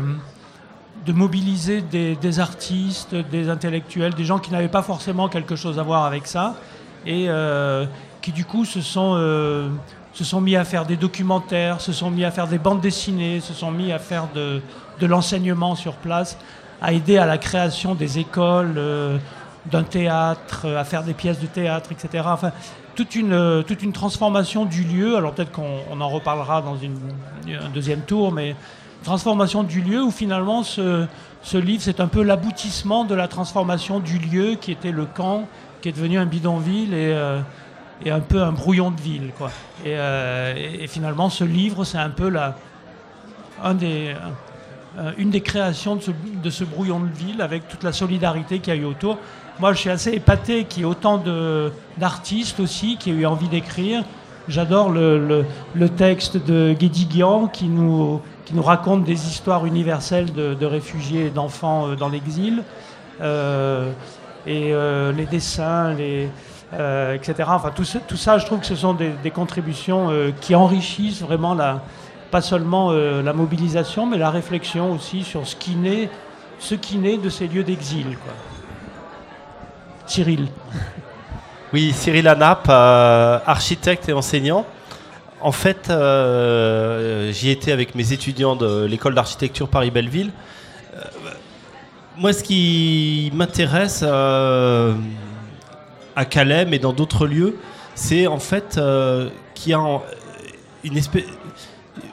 de 1.06 1.12
mobiliser 1.12 1.82
des, 1.82 2.40
artistes, 2.40 3.14
des 3.14 3.48
intellectuels, 3.48 4.14
des 4.14 4.24
gens 4.24 4.38
qui 4.38 4.50
n'avaient 4.50 4.68
pas 4.68 4.82
forcément 4.82 5.28
quelque 5.28 5.56
chose 5.56 5.78
à 5.78 5.82
voir 5.82 6.04
avec 6.04 6.26
ça, 6.26 6.56
et 7.06 7.26
euh, 7.28 7.86
qui 8.20 8.32
du 8.32 8.44
coup 8.44 8.64
se 8.64 8.80
sont, 8.80 9.14
euh, 9.16 9.68
se 10.12 10.24
sont 10.24 10.40
mis 10.40 10.56
à 10.56 10.64
faire 10.64 10.84
des 10.84 10.96
documentaires, 10.96 11.80
se 11.80 11.92
sont 11.92 12.10
mis 12.10 12.24
à 12.24 12.30
faire 12.30 12.48
des 12.48 12.58
bandes 12.58 12.80
dessinées, 12.80 13.40
se 13.40 13.54
sont 13.54 13.70
mis 13.70 13.92
à 13.92 13.98
faire 13.98 14.26
de, 14.34 14.60
l'enseignement 15.00 15.76
sur 15.76 15.94
place, 15.94 16.36
à 16.82 16.92
aider 16.92 17.18
à 17.18 17.26
la 17.26 17.38
création 17.38 17.94
des 17.94 18.18
écoles, 18.18 18.80
d'un 19.70 19.82
théâtre, 19.84 20.66
à 20.76 20.84
faire 20.84 21.04
des 21.04 21.14
pièces 21.14 21.40
de 21.40 21.46
théâtre, 21.46 21.90
etc. 21.92 22.24
Enfin, 22.26 22.52
toute 22.96 23.14
une, 23.14 23.32
euh, 23.32 23.62
transformation 23.92 24.64
du 24.64 24.82
lieu. 24.82 25.16
Alors 25.16 25.32
peut-être 25.32 25.52
qu'on 25.52 26.00
en 26.00 26.08
reparlera 26.08 26.62
dans 26.62 26.74
un 26.74 27.68
deuxième 27.72 28.00
tour, 28.00 28.32
mais 28.32 28.56
transformation 29.04 29.62
du 29.62 29.80
lieu 29.80 30.02
où 30.02 30.10
finalement 30.10 30.62
ce, 30.62 31.06
ce 31.42 31.56
livre, 31.56 31.82
c'est 31.82 32.00
un 32.00 32.08
peu 32.08 32.22
l'aboutissement 32.22 33.04
de 33.04 33.14
la 33.14 33.28
transformation 33.28 34.00
du 34.00 34.18
lieu 34.18 34.56
qui 34.60 34.72
était 34.72 34.90
le 34.90 35.04
camp, 35.04 35.46
qui 35.80 35.88
est 35.88 35.92
devenu 35.92 36.18
un 36.18 36.26
bidonville 36.26 36.92
et, 36.92 37.12
euh, 37.12 37.40
et 38.04 38.10
un 38.10 38.20
peu 38.20 38.42
un 38.42 38.52
brouillon 38.52 38.90
de 38.90 39.00
ville. 39.00 39.30
Quoi. 39.36 39.50
Et, 39.84 39.94
euh, 39.96 40.54
et, 40.56 40.86
finalement, 40.86 41.30
ce 41.30 41.44
livre, 41.44 41.84
c'est 41.84 41.98
un 41.98 42.10
peu 42.10 42.28
la, 42.28 42.56
un 43.62 43.74
des, 43.74 44.14
une 45.18 45.30
des 45.30 45.40
créations 45.40 45.96
de 45.96 46.00
ce, 46.00 46.10
de 46.42 46.50
ce 46.50 46.64
brouillon 46.64 47.00
de 47.00 47.06
ville 47.06 47.40
avec 47.42 47.68
toute 47.68 47.82
la 47.82 47.92
solidarité 47.92 48.58
qu'il 48.58 48.74
y 48.74 48.76
a 48.76 48.80
eu 48.80 48.84
autour. 48.84 49.18
Moi, 49.58 49.72
je 49.72 49.78
suis 49.78 49.90
assez 49.90 50.12
épaté 50.12 50.64
qu'il 50.64 50.80
y 50.80 50.82
ait 50.82 50.88
autant 50.88 51.22
d'artistes 51.96 52.60
aussi 52.60 52.96
qui 52.98 53.10
aient 53.10 53.14
eu 53.14 53.26
envie 53.26 53.48
d'écrire. 53.48 54.04
J'adore 54.48 54.90
le, 54.90 55.44
texte 55.96 56.36
de 56.36 56.72
Guédiguian 56.72 57.48
qui 57.48 57.66
nous, 57.66 58.20
qui 58.44 58.54
nous 58.54 58.62
raconte 58.62 59.04
des 59.04 59.26
histoires 59.26 59.66
universelles 59.66 60.32
de, 60.32 60.66
réfugiés 60.66 61.26
et 61.26 61.30
d'enfants 61.30 61.88
euh, 61.88 61.96
dans 61.96 62.08
l'exil. 62.08 62.62
Euh, 63.20 63.90
et 64.46 64.72
euh, 64.72 65.10
les 65.10 65.26
dessins, 65.26 65.94
les, 65.94 66.28
etc. 66.72 67.48
Enfin, 67.48 67.72
tout, 67.74 67.84
ça, 67.84 68.38
je 68.38 68.46
trouve 68.46 68.60
que 68.60 68.66
ce 68.66 68.76
sont 68.76 68.94
des, 68.94 69.10
des 69.22 69.32
contributions 69.32 70.10
qui 70.40 70.54
enrichissent 70.54 71.22
vraiment 71.22 71.54
la, 71.54 71.82
pas 72.30 72.40
seulement 72.40 72.92
la 72.92 73.32
mobilisation, 73.32 74.06
mais 74.06 74.18
la 74.18 74.30
réflexion 74.30 74.92
aussi 74.92 75.24
sur 75.24 75.46
ce 75.46 75.56
qui 75.56 75.74
naît, 75.74 76.08
ce 76.60 76.76
qui 76.76 76.98
naît 76.98 77.18
de 77.18 77.28
ces 77.28 77.48
lieux 77.48 77.64
d'exil. 77.64 78.16
Cyril. 80.06 80.48
Oui, 81.72 81.92
Cyril 81.92 82.28
Anap, 82.28 82.68
euh, 82.68 83.40
architecte 83.44 84.08
et 84.08 84.12
enseignant. 84.12 84.64
En 85.40 85.50
fait, 85.50 85.90
euh, 85.90 87.32
j'y 87.32 87.50
étais 87.50 87.72
avec 87.72 87.96
mes 87.96 88.12
étudiants 88.12 88.54
de 88.54 88.84
l'école 88.84 89.16
d'architecture 89.16 89.66
Paris-Belleville. 89.66 90.30
Euh, 90.94 91.00
moi, 92.16 92.32
ce 92.32 92.44
qui 92.44 93.32
m'intéresse 93.34 94.04
à 94.04 94.94
Calais, 96.30 96.66
mais 96.66 96.78
dans 96.78 96.92
d'autres 96.92 97.26
lieux, 97.26 97.56
c'est 97.96 98.28
en 98.28 98.38
fait 98.38 98.80
qu'il 99.54 99.72
y 99.72 99.74
a 99.74 99.80
une 100.84 100.96
espèce. 100.96 101.24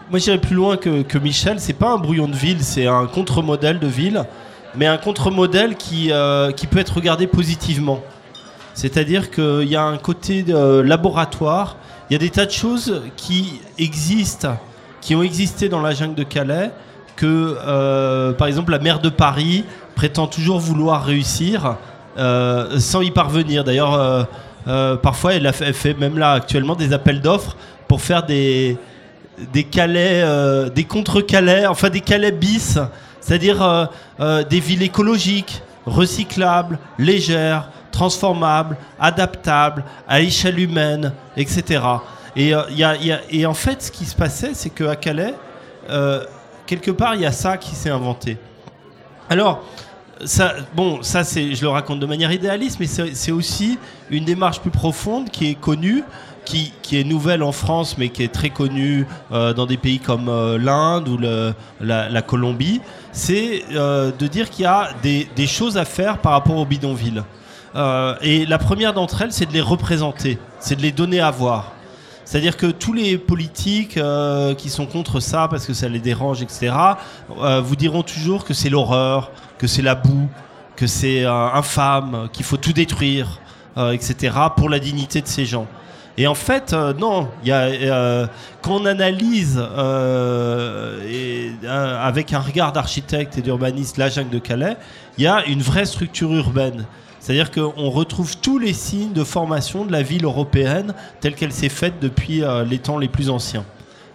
Moi, 0.09 0.17
j'irais 0.17 0.39
plus 0.39 0.55
loin 0.55 0.77
que, 0.77 1.03
que 1.03 1.19
Michel. 1.19 1.59
C'est 1.59 1.73
pas 1.73 1.91
un 1.91 1.99
brouillon 1.99 2.27
de 2.27 2.35
ville, 2.35 2.63
c'est 2.63 2.87
un 2.87 3.05
contre-modèle 3.05 3.77
de 3.77 3.87
ville 3.87 4.25
mais 4.75 4.87
un 4.87 4.97
contre-modèle 4.97 5.75
qui, 5.75 6.11
qui 6.57 6.67
peut 6.67 6.79
être 6.79 6.95
regardé 6.95 7.27
positivement. 7.27 8.01
C'est-à-dire 8.73 9.31
qu'il 9.31 9.67
y 9.67 9.75
a 9.75 9.83
un 9.83 9.97
côté 9.97 10.43
de 10.43 10.79
laboratoire, 10.79 11.77
il 12.09 12.13
y 12.13 12.15
a 12.15 12.19
des 12.19 12.29
tas 12.29 12.45
de 12.45 12.51
choses 12.51 13.01
qui 13.15 13.61
existent, 13.77 14.57
qui 15.01 15.15
ont 15.15 15.23
existé 15.23 15.69
dans 15.69 15.81
la 15.81 15.93
jungle 15.93 16.15
de 16.15 16.23
Calais, 16.23 16.71
que 17.15 17.57
euh, 17.65 18.33
par 18.33 18.47
exemple 18.47 18.71
la 18.71 18.79
maire 18.79 18.99
de 18.99 19.09
Paris 19.09 19.63
prétend 19.95 20.27
toujours 20.27 20.59
vouloir 20.59 21.05
réussir 21.05 21.77
euh, 22.17 22.79
sans 22.79 23.01
y 23.01 23.11
parvenir. 23.11 23.63
D'ailleurs, 23.63 24.27
parfois 25.01 25.33
elle, 25.33 25.51
fait, 25.53 25.93
même 25.93 26.17
là 26.17 26.31
actuellement 26.31 26.75
des 26.75 26.93
appels 26.93 27.21
d'offres 27.21 27.55
pour 27.87 28.01
faire 28.01 28.23
des, 28.23 28.77
des 29.51 29.63
Calais, 29.63 30.21
euh, 30.23 30.69
des 30.69 30.83
contre-Calais, 30.83 31.65
enfin 31.65 31.89
des 31.89 32.01
Calais 32.01 32.31
bis, 32.31 32.77
c'est-à-dire 33.19 33.61
euh, 33.61 33.85
euh, 34.19 34.43
des 34.43 34.59
villes 34.59 34.83
écologiques, 34.83 35.61
recyclables, 35.85 36.79
légères, 36.97 37.69
transformables, 37.93 38.75
adaptables, 38.99 39.85
à 40.05 40.19
échelle 40.19 40.59
humaine, 40.59 41.13
etc. 41.37 41.81
Et, 42.35 42.53
euh, 42.53 42.63
et 43.29 43.45
en 43.45 43.53
fait, 43.53 43.83
ce 43.83 43.91
qui 43.91 44.03
se 44.03 44.15
passait, 44.15 44.53
c'est 44.53 44.71
qu'à 44.71 44.97
Calais, 44.97 45.35
euh, 45.89 46.25
quelque 46.65 46.91
part, 46.91 47.15
il 47.15 47.21
y 47.21 47.25
a 47.25 47.31
ça 47.31 47.57
qui 47.57 47.75
s'est 47.75 47.91
inventé. 47.91 48.37
Alors, 49.29 49.63
bon, 50.75 51.03
ça, 51.03 51.21
je 51.23 51.61
le 51.61 51.69
raconte 51.69 51.99
de 51.99 52.05
manière 52.05 52.31
idéaliste, 52.31 52.77
mais 52.79 52.87
c'est 52.87 53.31
aussi 53.31 53.77
une 54.09 54.25
démarche 54.25 54.59
plus 54.59 54.71
profonde 54.71 55.29
qui 55.29 55.51
est 55.51 55.55
connue, 55.55 56.03
qui, 56.45 56.73
est 56.91 57.03
nouvelle 57.03 57.43
en 57.43 57.51
France, 57.51 57.95
mais 57.97 58.09
qui 58.09 58.23
est 58.23 58.33
très 58.33 58.49
connue 58.49 59.05
euh, 59.31 59.53
dans 59.53 59.65
des 59.65 59.77
pays 59.77 59.99
comme 59.99 60.29
l'Inde 60.57 61.07
ou 61.07 61.17
la, 61.79 62.21
Colombie. 62.23 62.81
C'est 63.11 63.63
de 63.71 64.27
dire 64.27 64.49
qu'il 64.49 64.63
y 64.63 64.67
a 64.67 64.89
des, 65.03 65.27
des 65.35 65.47
choses 65.47 65.77
à 65.77 65.85
faire 65.85 66.17
par 66.17 66.31
rapport 66.31 66.57
aux 66.57 66.65
bidonvilles. 66.65 67.23
Euh, 67.75 68.15
et 68.21 68.45
la 68.45 68.57
première 68.57 68.93
d'entre 68.93 69.21
elles, 69.21 69.33
c'est 69.33 69.45
de 69.45 69.53
les 69.53 69.61
représenter, 69.61 70.37
c'est 70.59 70.75
de 70.75 70.81
les 70.81 70.91
donner 70.91 71.19
à 71.19 71.31
voir. 71.31 71.71
C'est-à-dire 72.25 72.55
que 72.55 72.67
tous 72.67 72.93
les 72.93 73.17
politiques 73.17 73.97
euh, 73.97 74.53
qui 74.55 74.69
sont 74.69 74.85
contre 74.85 75.19
ça 75.19 75.47
parce 75.49 75.65
que 75.65 75.73
ça 75.73 75.89
les 75.89 75.99
dérange, 75.99 76.41
etc., 76.41 76.73
euh, 77.41 77.59
vous 77.61 77.75
diront 77.75 78.03
toujours 78.03 78.45
que 78.45 78.53
c'est 78.53 78.69
l'horreur, 78.69 79.31
que 79.57 79.67
c'est 79.67 79.81
la 79.81 79.95
boue, 79.95 80.29
que 80.75 80.87
c'est 80.87 81.25
infâme, 81.25 82.29
qu'il 82.31 82.45
faut 82.45 82.57
tout 82.57 82.73
détruire, 82.73 83.39
etc., 83.77 84.35
pour 84.55 84.69
la 84.69 84.79
dignité 84.79 85.21
de 85.21 85.27
ces 85.27 85.45
gens. 85.45 85.67
Et 86.17 86.25
en 86.25 86.33
fait, 86.33 86.73
non, 86.73 87.29
y 87.45 87.51
a, 87.51 88.27
quand 88.63 88.81
on 88.81 88.85
analyse 88.87 89.59
avec 91.69 92.33
un 92.33 92.39
regard 92.39 92.71
d'architecte 92.71 93.37
et 93.37 93.41
d'urbaniste 93.41 93.97
la 93.97 94.09
jungle 94.09 94.31
de 94.31 94.39
Calais, 94.39 94.77
il 95.19 95.25
y 95.25 95.27
a 95.27 95.45
une 95.45 95.61
vraie 95.61 95.85
structure 95.85 96.33
urbaine. 96.33 96.87
C'est-à-dire 97.23 97.51
qu'on 97.51 97.89
retrouve 97.89 98.35
tous 98.35 98.59
les 98.59 98.73
signes 98.73 99.13
de 99.13 99.23
formation 99.23 99.85
de 99.85 99.93
la 99.93 100.01
ville 100.01 100.25
européenne 100.25 100.93
telle 101.21 101.35
qu'elle 101.35 101.53
s'est 101.53 101.69
faite 101.69 101.93
depuis 102.01 102.43
euh, 102.43 102.65
les 102.65 102.79
temps 102.79 102.97
les 102.97 103.07
plus 103.07 103.29
anciens. 103.29 103.63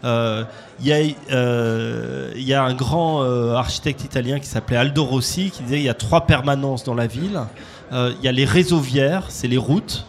Euh, 0.05 0.45
Il 0.79 0.89
y, 0.89 0.93
a, 0.93 0.99
euh, 1.33 2.31
y 2.37 2.53
a 2.53 2.63
un 2.63 2.75
grand 2.75 3.23
architecte 3.55 4.05
italien 4.05 4.39
qui 4.39 4.47
s'appelait 4.47 4.77
Aldo 4.77 5.05
Rossi 5.05 5.51
qui 5.51 5.63
disait 5.63 5.79
il 5.79 5.85
y 5.85 5.89
a 5.89 5.95
trois 5.95 6.27
permanences 6.27 6.85
dans 6.85 6.95
la 6.95 7.07
ville. 7.07 7.41
Il 7.93 8.23
y 8.23 8.29
a 8.29 8.33
les 8.33 8.45
réseaux 8.45 8.79
viaires, 8.79 9.25
c'est 9.31 9.49
les 9.49 9.57
routes. 9.57 10.05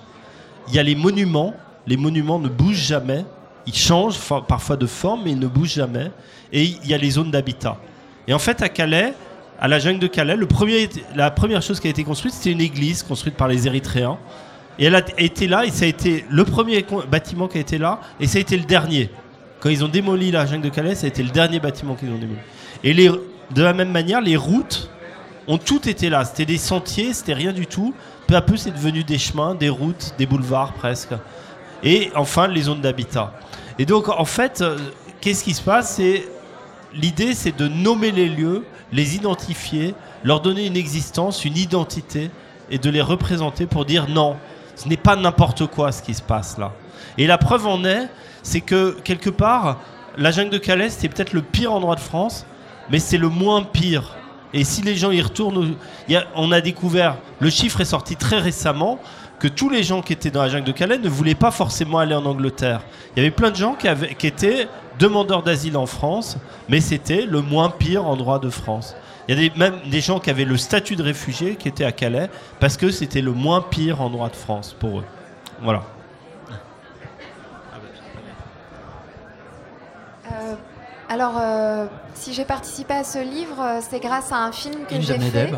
Il 0.67 0.75
y 0.75 0.79
a 0.79 0.83
les 0.83 0.95
monuments. 0.95 1.53
Les 1.87 1.95
monuments 1.95 2.37
ne 2.37 2.49
bougent 2.49 2.85
jamais. 2.85 3.23
Ils 3.65 3.73
changent 3.73 4.19
parfois 4.45 4.75
de 4.75 4.87
forme, 4.87 5.21
mais 5.23 5.31
ils 5.31 5.39
ne 5.39 5.47
bougent 5.47 5.75
jamais. 5.75 6.11
Et 6.51 6.63
il 6.65 6.85
y 6.85 6.93
a 6.93 6.97
les 6.97 7.11
zones 7.11 7.31
d'habitat. 7.31 7.77
Et 8.27 8.33
en 8.33 8.39
fait, 8.39 8.61
à 8.61 8.67
Calais, 8.67 9.13
à 9.59 9.67
la 9.67 9.79
jungle 9.79 9.99
de 9.99 10.07
Calais, 10.07 10.37
la 11.15 11.31
première 11.31 11.61
chose 11.61 11.79
qui 11.79 11.87
a 11.87 11.89
été 11.89 12.03
construite, 12.03 12.33
c'était 12.33 12.51
une 12.51 12.61
église 12.61 13.03
construite 13.03 13.35
par 13.35 13.47
les 13.47 13.67
Érythréens. 13.67 14.17
Et 14.77 14.85
elle 14.85 14.95
a 14.95 15.03
été 15.17 15.47
là, 15.47 15.65
et 15.65 15.71
ça 15.71 15.83
a 15.83 15.87
été 15.87 16.23
le 16.29 16.45
premier 16.45 16.85
bâtiment 17.11 17.49
qui 17.49 17.57
a 17.57 17.61
été 17.61 17.77
là, 17.77 17.99
et 18.19 18.27
ça 18.27 18.37
a 18.37 18.41
été 18.41 18.55
le 18.55 18.63
dernier. 18.63 19.09
Quand 19.59 19.69
ils 19.69 19.83
ont 19.83 19.89
démoli 19.89 20.31
la 20.31 20.45
jungle 20.45 20.63
de 20.63 20.69
Calais, 20.69 20.95
ça 20.95 21.05
a 21.05 21.09
été 21.09 21.21
le 21.21 21.31
dernier 21.31 21.59
bâtiment 21.59 21.95
qu'ils 21.95 22.09
ont 22.09 22.17
démoli. 22.17 22.39
Et 22.85 22.93
de 22.93 23.61
la 23.61 23.73
même 23.73 23.91
manière, 23.91 24.21
les 24.21 24.37
routes 24.37 24.89
ont 25.47 25.57
toutes 25.57 25.87
été 25.87 26.09
là. 26.09 26.23
C'était 26.23 26.45
des 26.45 26.57
sentiers, 26.57 27.13
c'était 27.13 27.33
rien 27.33 27.51
du 27.51 27.67
tout. 27.67 27.93
Peu 28.27 28.35
à 28.35 28.41
peu, 28.41 28.55
c'est 28.55 28.71
devenu 28.71 29.03
des 29.03 29.17
chemins, 29.17 29.55
des 29.55 29.69
routes, 29.69 30.13
des 30.17 30.25
boulevards 30.25 30.73
presque. 30.73 31.09
Et 31.83 32.11
enfin, 32.15 32.47
les 32.47 32.61
zones 32.61 32.79
d'habitat. 32.79 33.33
Et 33.77 33.85
donc, 33.85 34.07
en 34.07 34.25
fait, 34.25 34.61
euh, 34.61 34.77
qu'est-ce 35.19 35.43
qui 35.43 35.53
se 35.53 35.61
passe? 35.61 35.99
L'idée, 36.93 37.33
c'est 37.33 37.57
de 37.57 37.67
nommer 37.67 38.11
les 38.11 38.29
lieux, 38.29 38.63
les 38.91 39.15
identifier, 39.15 39.93
leur 40.23 40.41
donner 40.41 40.65
une 40.65 40.77
existence, 40.77 41.45
une 41.45 41.57
identité, 41.57 42.31
et 42.71 42.77
de 42.77 42.89
les 42.89 43.01
représenter 43.01 43.65
pour 43.65 43.85
dire 43.85 44.07
non, 44.09 44.37
ce 44.75 44.87
n'est 44.87 44.97
pas 44.97 45.15
n'importe 45.15 45.65
quoi 45.67 45.91
ce 45.91 46.01
qui 46.01 46.13
se 46.13 46.21
passe 46.21 46.57
là. 46.57 46.71
Et 47.17 47.27
la 47.27 47.37
preuve 47.37 47.67
en 47.67 47.83
est, 47.83 48.07
c'est 48.43 48.61
que 48.61 48.97
quelque 49.03 49.29
part, 49.29 49.79
la 50.17 50.31
jungle 50.31 50.51
de 50.51 50.57
Calais, 50.57 50.89
c'était 50.89 51.09
peut-être 51.09 51.33
le 51.33 51.41
pire 51.41 51.73
endroit 51.73 51.95
de 51.95 51.99
France, 51.99 52.45
mais 52.89 52.99
c'est 52.99 53.17
le 53.17 53.29
moins 53.29 53.63
pire. 53.63 54.15
Et 54.53 54.63
si 54.63 54.81
les 54.81 54.95
gens 54.95 55.11
y 55.11 55.21
retournent, 55.21 55.75
on 56.35 56.51
a 56.51 56.61
découvert, 56.61 57.17
le 57.39 57.49
chiffre 57.49 57.81
est 57.81 57.85
sorti 57.85 58.15
très 58.15 58.39
récemment, 58.39 58.99
que 59.39 59.47
tous 59.47 59.69
les 59.69 59.83
gens 59.83 60.01
qui 60.01 60.13
étaient 60.13 60.31
dans 60.31 60.41
la 60.41 60.49
jungle 60.49 60.65
de 60.65 60.71
Calais 60.71 60.97
ne 60.97 61.07
voulaient 61.07 61.35
pas 61.35 61.51
forcément 61.51 61.99
aller 61.99 62.15
en 62.15 62.25
Angleterre. 62.25 62.81
Il 63.15 63.19
y 63.19 63.25
avait 63.25 63.31
plein 63.31 63.51
de 63.51 63.55
gens 63.55 63.75
qui 63.75 64.27
étaient 64.27 64.67
demandeurs 64.99 65.41
d'asile 65.43 65.77
en 65.77 65.85
France, 65.85 66.37
mais 66.67 66.81
c'était 66.81 67.21
le 67.25 67.41
moins 67.41 67.69
pire 67.69 68.05
endroit 68.05 68.37
de 68.39 68.49
France. 68.49 68.95
Il 69.27 69.35
y 69.35 69.37
a 69.47 69.49
des- 69.49 69.57
même 69.57 69.75
des 69.89 70.01
gens 70.01 70.19
qui 70.19 70.29
avaient 70.29 70.45
le 70.45 70.57
statut 70.57 70.95
de 70.95 71.03
réfugié 71.03 71.55
qui 71.55 71.67
étaient 71.67 71.85
à 71.85 71.91
Calais 71.91 72.29
parce 72.59 72.77
que 72.77 72.89
c'était 72.91 73.21
le 73.21 73.31
moins 73.31 73.61
pire 73.61 74.01
endroit 74.01 74.29
de 74.29 74.35
France 74.35 74.75
pour 74.79 74.99
eux. 74.99 75.05
Voilà. 75.61 75.83
Euh, 80.31 80.55
alors, 81.09 81.33
euh, 81.39 81.85
si 82.13 82.33
j'ai 82.33 82.45
participé 82.45 82.93
à 82.93 83.03
ce 83.03 83.19
livre, 83.19 83.59
euh, 83.59 83.79
c'est 83.87 83.99
grâce 83.99 84.31
à 84.31 84.37
un 84.37 84.51
film 84.51 84.85
que 84.87 84.99
j'ai 84.99 85.13
fait. 85.13 85.17
Medeb. 85.17 85.55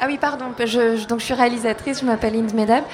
Ah 0.00 0.06
oui, 0.06 0.18
pardon. 0.20 0.46
Je, 0.58 0.96
je- 0.96 1.06
donc, 1.06 1.20
je 1.20 1.24
suis 1.24 1.34
réalisatrice, 1.34 2.00
je 2.00 2.06
m'appelle 2.06 2.34
Inde 2.36 2.54
Medeb. 2.54 2.84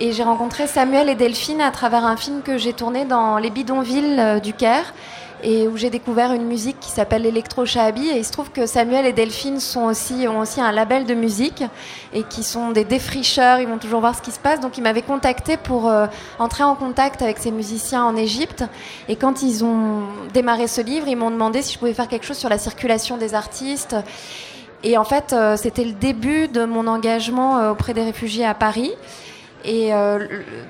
Et 0.00 0.12
j'ai 0.12 0.22
rencontré 0.22 0.68
Samuel 0.68 1.08
et 1.08 1.16
Delphine 1.16 1.60
à 1.60 1.72
travers 1.72 2.04
un 2.04 2.16
film 2.16 2.42
que 2.42 2.56
j'ai 2.56 2.72
tourné 2.72 3.04
dans 3.04 3.38
les 3.38 3.50
bidonvilles 3.50 4.18
euh, 4.20 4.38
du 4.38 4.52
Caire 4.52 4.94
et 5.42 5.68
où 5.68 5.76
j'ai 5.76 5.90
découvert 5.90 6.32
une 6.32 6.44
musique 6.44 6.80
qui 6.80 6.90
s'appelle 6.90 7.24
Electro 7.26 7.64
Shahabi. 7.64 8.08
Et 8.08 8.18
il 8.18 8.24
se 8.24 8.32
trouve 8.32 8.50
que 8.50 8.66
Samuel 8.66 9.06
et 9.06 9.12
Delphine 9.12 9.58
ont 9.76 9.86
aussi 9.86 10.60
un 10.60 10.72
label 10.72 11.04
de 11.04 11.14
musique 11.14 11.64
et 12.12 12.22
qui 12.24 12.42
sont 12.42 12.70
des 12.70 12.84
défricheurs. 12.84 13.60
Ils 13.60 13.68
vont 13.68 13.78
toujours 13.78 14.00
voir 14.00 14.14
ce 14.14 14.22
qui 14.22 14.30
se 14.30 14.38
passe. 14.38 14.60
Donc, 14.60 14.78
ils 14.78 14.82
m'avaient 14.82 15.02
contacté 15.02 15.56
pour 15.56 15.88
euh, 15.88 16.06
entrer 16.38 16.64
en 16.64 16.74
contact 16.74 17.22
avec 17.22 17.38
ces 17.38 17.50
musiciens 17.50 18.04
en 18.04 18.16
Égypte. 18.16 18.64
Et 19.08 19.16
quand 19.16 19.42
ils 19.42 19.64
ont 19.64 20.02
démarré 20.34 20.66
ce 20.66 20.80
livre, 20.80 21.08
ils 21.08 21.16
m'ont 21.16 21.30
demandé 21.30 21.62
si 21.62 21.74
je 21.74 21.78
pouvais 21.78 21.94
faire 21.94 22.08
quelque 22.08 22.26
chose 22.26 22.38
sur 22.38 22.48
la 22.48 22.58
circulation 22.58 23.16
des 23.16 23.34
artistes. 23.34 23.96
Et 24.84 24.96
en 24.96 25.04
fait, 25.04 25.32
euh, 25.32 25.56
c'était 25.56 25.84
le 25.84 25.92
début 25.92 26.48
de 26.48 26.64
mon 26.64 26.86
engagement 26.86 27.58
euh, 27.58 27.72
auprès 27.72 27.94
des 27.94 28.02
réfugiés 28.02 28.44
à 28.44 28.54
Paris. 28.54 28.92
Et 29.64 29.92
euh, 29.92 30.26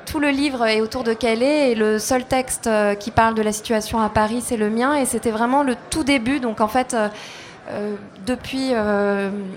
tout 0.07 0.19
le 0.19 0.31
livre 0.31 0.65
est 0.67 0.81
autour 0.81 1.05
de 1.05 1.13
Calais 1.13 1.73
et 1.73 1.75
le 1.75 1.99
seul 1.99 2.25
texte 2.25 2.67
euh, 2.67 2.95
qui 2.95 3.11
parle 3.11 3.35
de 3.35 3.43
la 3.43 3.53
situation 3.53 4.01
à 4.01 4.09
Paris, 4.09 4.43
c'est 4.45 4.57
le 4.57 4.71
mien. 4.71 4.95
Et 4.95 5.05
c'était 5.05 5.31
vraiment 5.31 5.63
le 5.63 5.77
tout 5.91 6.05
début. 6.05 6.41
Donc 6.41 6.61
en 6.61 6.69
fait, 6.69 6.95
euh, 6.95 7.97
depuis, 8.27 8.73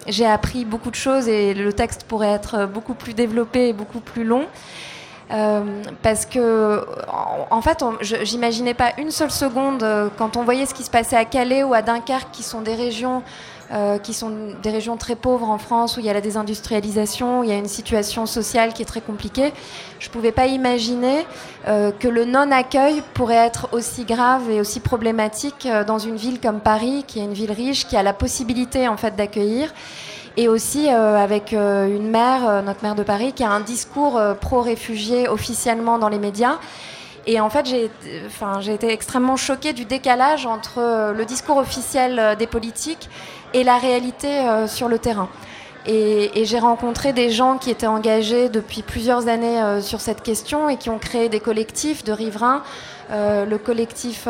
j'ai 0.08 0.26
appris 0.26 0.66
beaucoup 0.66 0.90
de 0.92 0.96
choses 0.96 1.30
et 1.30 1.54
le 1.54 1.72
texte 1.72 2.04
pourrait 2.04 2.32
être 2.32 2.66
beaucoup 2.66 2.94
plus 2.94 3.14
développé 3.14 3.70
et 3.70 3.74
beaucoup 3.74 4.02
plus 4.02 4.24
long. 4.24 4.46
Parce 6.02 6.26
que, 6.26 6.86
en, 7.08 7.56
en 7.56 7.62
fait, 7.62 7.82
j'imaginais 8.02 8.74
pas 8.74 8.92
une 8.98 9.12
seule 9.12 9.32
seconde 9.32 9.86
quand 10.18 10.36
on 10.36 10.44
voyait 10.44 10.66
ce 10.66 10.74
qui 10.74 10.84
se 10.84 10.92
passait 10.92 11.16
à 11.16 11.24
Calais 11.24 11.64
ou 11.64 11.74
à 11.74 11.82
Dunkerque, 11.82 12.32
qui 12.34 12.44
sont 12.44 12.60
des 12.60 12.76
régions 12.76 13.24
euh, 13.74 14.00
qui 14.00 14.14
sont 14.14 14.32
des 14.62 14.70
régions 14.70 14.98
très 14.98 15.16
pauvres 15.16 15.50
en 15.50 15.58
France 15.58 15.96
où 15.96 16.02
il 16.02 16.06
y 16.06 16.10
a 16.10 16.14
la 16.14 16.20
désindustrialisation, 16.20 17.40
où 17.40 17.44
il 17.46 17.50
y 17.50 17.54
a 17.54 17.58
une 17.58 17.70
situation 17.70 18.26
sociale 18.26 18.74
qui 18.74 18.82
est 18.82 18.86
très 18.86 19.00
compliquée. 19.00 19.54
Je 20.00 20.10
ne 20.10 20.12
pouvais 20.12 20.34
pas 20.34 20.48
imaginer 20.48 21.26
euh, 21.70 21.92
que 21.98 22.10
le 22.10 22.26
non-accueil 22.26 23.02
pourrait 23.14 23.36
être 23.36 23.70
aussi 23.72 24.04
grave 24.04 24.50
et 24.50 24.60
aussi 24.60 24.82
problématique 24.82 25.66
euh, 25.66 25.86
dans 25.86 26.00
une 26.00 26.18
ville 26.18 26.42
comme 26.42 26.60
Paris, 26.60 27.06
qui 27.08 27.20
est 27.20 27.24
une 27.24 27.34
ville 27.34 27.54
riche, 27.54 27.88
qui 27.88 27.96
a 27.96 28.04
la 28.04 28.12
possibilité 28.12 28.90
en 28.90 28.98
fait 28.98 29.16
d'accueillir 29.16 29.74
et 30.36 30.50
aussi 30.50 30.88
avec 30.88 31.52
une 31.52 32.10
maire, 32.10 32.64
notre 32.64 32.84
maire 32.84 32.96
de 32.96 33.04
Paris, 33.04 33.34
qui 33.34 33.44
a 33.44 33.52
un 33.52 33.60
discours 33.60 34.18
pro-réfugiés 34.40 35.28
officiellement 35.28 36.00
dans 36.00 36.08
les 36.08 36.20
médias. 36.20 36.58
Et 37.28 37.40
en 37.40 37.50
fait, 37.50 37.66
j'ai 37.66 38.74
été 38.74 38.92
extrêmement 38.92 39.38
choquée 39.38 39.74
du 39.74 39.86
décalage 39.86 40.46
entre 40.46 40.80
euh, 40.80 41.14
le 41.14 41.26
discours 41.26 41.58
officiel 41.58 42.18
euh, 42.18 42.36
des 42.36 42.48
politiques 42.48 43.10
et 43.54 43.64
la 43.64 43.78
réalité 43.78 44.28
euh, 44.28 44.68
sur 44.68 44.88
le 44.88 44.98
terrain. 44.98 45.30
Et, 45.88 46.46
j'ai 46.46 46.60
rencontré 46.60 47.12
des 47.14 47.32
gens 47.32 47.58
qui 47.58 47.72
étaient 47.72 47.88
engagés 47.88 48.50
depuis 48.50 48.84
plusieurs 48.84 49.28
années 49.28 49.82
sur 49.82 50.00
cette 50.00 50.22
question 50.22 50.70
et 50.70 50.78
qui 50.78 50.92
ont 50.92 51.00
créé 51.00 51.28
des 51.28 51.40
collectifs 51.40 52.04
de 52.04 52.12
riverains, 52.12 52.62
le 53.10 53.58
collectif 53.58 54.28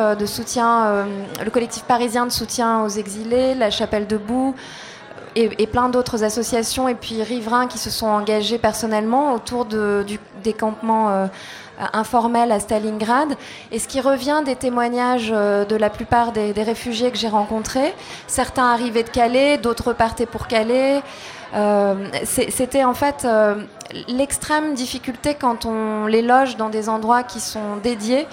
parisien 1.88 2.26
de 2.26 2.32
soutien 2.32 2.84
aux 2.84 2.88
exilés, 2.88 3.54
la 3.56 3.70
Chapelle 3.70 4.08
debout, 4.08 4.56
et, 5.36 5.68
plein 5.68 5.90
d'autres 5.90 6.24
associations 6.24 6.88
et 6.88 6.96
puis 6.96 7.22
riverains 7.22 7.68
qui 7.68 7.78
se 7.78 7.90
sont 7.90 8.08
engagés 8.08 8.58
personnellement 8.58 9.34
autour 9.34 9.66
des 9.66 10.54
campements 10.54 11.28
informels 11.94 12.52
à 12.52 12.60
Stalingrad. 12.60 13.36
Et 13.72 13.80
ce 13.80 13.88
qui 13.88 14.02
revient 14.02 14.42
des 14.46 14.56
témoignages 14.56 15.32
euh, 15.34 15.66
de 15.66 15.76
la 15.76 15.90
plupart 15.90 16.32
des, 16.32 16.52
réfugiés 16.52 17.12
que 17.12 17.18
j'ai 17.18 17.30
rencontrés, 17.30 17.94
certains 18.28 18.72
arrivaient 18.72 19.04
de 19.04 19.10
Calais, 19.10 19.58
d'autres 19.58 19.94
partaient 19.94 20.26
pour 20.26 20.48
Calais. 20.48 21.02
C'était 22.24 22.86
en 22.86 22.94
fait 22.94 23.28
l'extrême 24.08 24.74
difficulté 24.74 25.36
quand 25.36 25.66
on 25.66 26.06
les 26.06 26.22
loge 26.22 26.56
dans 26.56 26.70
des 26.70 26.88
endroits 26.88 27.24
qui 27.24 27.42
sont 27.42 27.76
dédiés. 27.84 28.26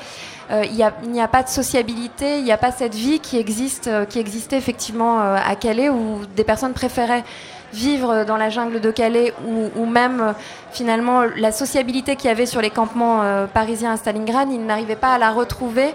il 0.51 0.73
n'y 0.73 0.85
a, 0.85 1.25
a, 1.25 1.29
pas 1.29 1.43
de 1.43 1.49
sociabilité, 1.49 2.39
il 2.39 2.45
n'y 2.45 2.53
a 2.53 2.59
pas 2.59 2.71
cette 2.71 2.95
vie 2.95 3.19
qui 3.19 3.39
existe, 3.39 3.91
qui 4.09 4.21
existait 4.21 4.57
effectivement 4.57 5.21
à 5.21 5.57
Calais 5.57 5.89
où 5.89 6.21
des 6.37 6.45
personnes 6.45 6.75
préféraient 6.75 7.25
vivre 7.73 8.25
dans 8.25 8.37
la 8.37 8.51
jungle 8.51 8.81
de 8.81 8.91
Calais 8.91 9.33
ou, 9.77 9.85
même 9.87 10.21
euh, 10.21 10.33
finalement 10.73 11.23
la 11.37 11.53
sociabilité 11.53 12.17
qu'il 12.17 12.29
y 12.29 12.33
avait 12.33 12.47
sur 12.47 12.61
les 12.61 12.71
campements 12.71 13.23
euh, 13.23 13.47
parisiens 13.47 13.93
à 13.93 13.97
Stalingrad, 13.97 14.49
ils 14.51 14.65
n'arrivaient 14.65 14.97
pas 14.97 15.15
à 15.15 15.19
la 15.19 15.31
retrouver 15.31 15.95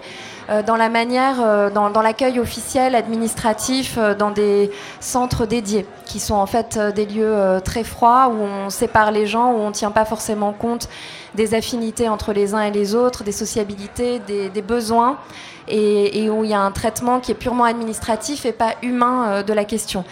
euh, 0.50 0.62
dans 0.62 0.76
la 0.76 0.88
manière, 0.88 1.70
dans, 1.72 2.02
l'accueil 2.02 2.38
officiel, 2.38 2.94
administratif, 2.94 3.98
dans 4.18 4.30
des 4.30 4.70
centres 5.00 5.46
dédiés, 5.46 5.86
qui 6.04 6.20
sont 6.20 6.34
en 6.34 6.46
fait 6.46 6.78
des 6.78 7.06
lieux 7.06 7.60
très 7.64 7.82
froids 7.82 8.28
où 8.28 8.42
on 8.42 8.70
sépare 8.70 9.10
les 9.10 9.26
gens, 9.26 9.52
où 9.52 9.56
on 9.56 9.68
ne 9.68 9.72
tient 9.72 9.90
pas 9.90 10.04
forcément 10.04 10.52
compte 10.52 10.88
des 11.34 11.54
affinités 11.54 12.08
entre 12.08 12.32
les 12.32 12.54
uns 12.54 12.60
et 12.60 12.70
les 12.70 12.94
autres, 12.94 13.24
des 13.24 13.32
sociabilités, 13.32 14.20
des, 14.20 14.62
besoins. 14.62 15.16
Et, 15.66 16.28
où 16.28 16.44
il 16.44 16.50
y 16.50 16.54
a 16.54 16.60
un 16.60 16.72
traitement 16.72 17.20
qui 17.20 17.32
est 17.32 17.34
purement 17.34 17.64
administratif 17.64 18.44
et 18.44 18.52
pas 18.52 18.74
humain 18.82 19.42
de 19.42 19.52
la 19.54 19.64
question. 19.64 20.04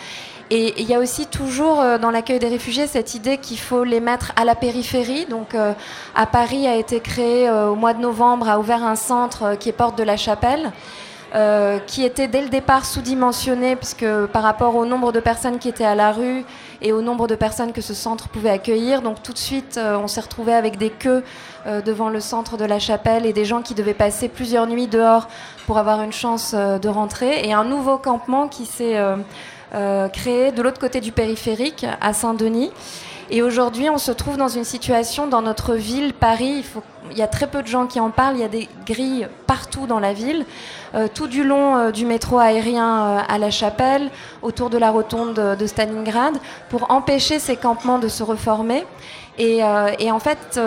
Et 0.55 0.75
il 0.83 0.87
y 0.87 0.95
a 0.95 0.99
aussi 0.99 1.27
toujours 1.27 1.81
euh, 1.81 1.97
dans 1.97 2.11
l'accueil 2.11 2.39
des 2.39 2.49
réfugiés 2.49 2.87
cette 2.87 3.15
idée 3.15 3.39
qu'il 3.39 3.59
faut 3.59 3.85
les 3.85 4.01
mettre 4.01 4.33
à 4.37 4.45
la 4.45 4.55
périphérie. 4.55 5.25
Donc 5.25 5.55
euh, 5.55 5.73
à 6.15 6.27
Paris 6.27 6.67
a 6.67 6.77
été 6.77 7.01
créé 7.01 7.49
euh, 7.49 7.71
au 7.71 7.75
mois 7.75 7.95
de 7.95 8.03
novembre, 8.03 8.51
a 8.51 8.59
ouvert 8.59 8.85
un 8.85 8.95
centre 8.95 9.55
qui 9.55 9.71
est 9.71 9.73
Porte 9.73 9.97
de 9.97 10.03
la 10.03 10.19
Chapelle. 10.19 10.71
qui 11.87 12.05
était 12.05 12.29
dès 12.29 12.43
le 12.43 12.51
départ 12.51 12.85
sous-dimensionné, 12.85 13.75
puisque 13.77 14.07
par 14.35 14.43
rapport 14.43 14.77
au 14.77 14.85
nombre 14.85 15.13
de 15.13 15.21
personnes 15.21 15.59
qui 15.59 15.71
étaient 15.71 15.91
à 15.95 15.95
la 15.95 16.13
rue 16.13 16.45
et 16.83 16.93
au 16.93 17.01
nombre 17.01 17.27
de 17.27 17.35
personnes 17.35 17.73
que 17.73 17.81
ce 17.81 17.95
centre 17.95 18.29
pouvait 18.29 18.51
accueillir. 18.51 19.01
Donc 19.01 19.23
tout 19.23 19.33
de 19.33 19.39
suite, 19.39 19.81
on 20.05 20.09
s'est 20.09 20.21
retrouvé 20.21 20.53
avec 20.53 20.77
des 20.77 20.91
queues 20.91 21.25
devant 21.87 22.11
le 22.11 22.21
centre 22.21 22.59
de 22.59 22.67
la 22.67 22.79
chapelle 22.79 23.25
et 23.25 23.33
des 23.33 23.47
gens 23.47 23.63
qui 23.63 23.73
devaient 23.73 23.95
passer 23.95 24.29
plusieurs 24.29 24.67
nuits 24.67 24.89
dehors 24.89 25.27
pour 25.67 25.79
avoir 25.79 26.03
une 26.03 26.13
chance 26.13 26.55
de 26.55 26.89
rentrer. 26.91 27.49
Et 27.49 27.55
un 27.55 27.65
nouveau 27.65 27.97
campement 27.97 28.47
qui 28.47 28.67
s'est 28.67 29.01
euh, 29.75 30.09
créé 30.09 30.53
de 30.53 30.61
l'autre 30.61 30.79
côté 30.79 31.01
du 31.01 31.13
périphérique, 31.13 31.87
à 32.01 32.13
Saint-Denis. 32.13 32.71
Et 33.31 33.41
aujourd'hui, 33.41 33.89
on 33.89 33.97
se 33.97 34.13
trouve 34.13 34.37
dans 34.37 34.49
une 34.49 34.65
situation 34.65 35.27
dans 35.27 35.41
notre 35.41 35.75
ville, 35.75 36.13
Paris. 36.13 36.65
Il, 37.11 37.17
y 37.17 37.23
a 37.23 37.27
très 37.27 37.47
peu 37.47 37.63
de 37.63 37.67
gens 37.67 37.87
qui 37.87 37.99
en 37.99 38.11
parlent. 38.11 38.37
Il 38.37 38.41
y 38.41 38.45
a 38.45 38.49
des 38.49 38.69
grilles 38.87 39.29
partout 39.47 39.87
dans 39.87 40.01
la 40.01 40.13
ville, 40.13 40.45
euh, 40.95 41.09
tout 41.13 41.27
du 41.27 41.43
long 41.43 41.77
euh, 41.77 41.91
du 41.91 42.05
métro 42.05 42.39
aérien 42.39 43.25
à 43.27 43.39
la 43.39 43.51
Chapelle, 43.51 44.11
autour 44.43 44.69
de 44.69 44.77
la 44.77 44.91
rotonde 44.91 45.57
de 45.59 45.67
Stalingrad, 45.67 46.37
pour 46.69 46.91
empêcher 46.91 47.39
ces 47.39 47.57
campements 47.57 47.99
de 47.99 48.09
se 48.09 48.23
reformer. 48.23 48.85
Et 49.39 49.63
en 49.63 50.19
fait, 50.19 50.61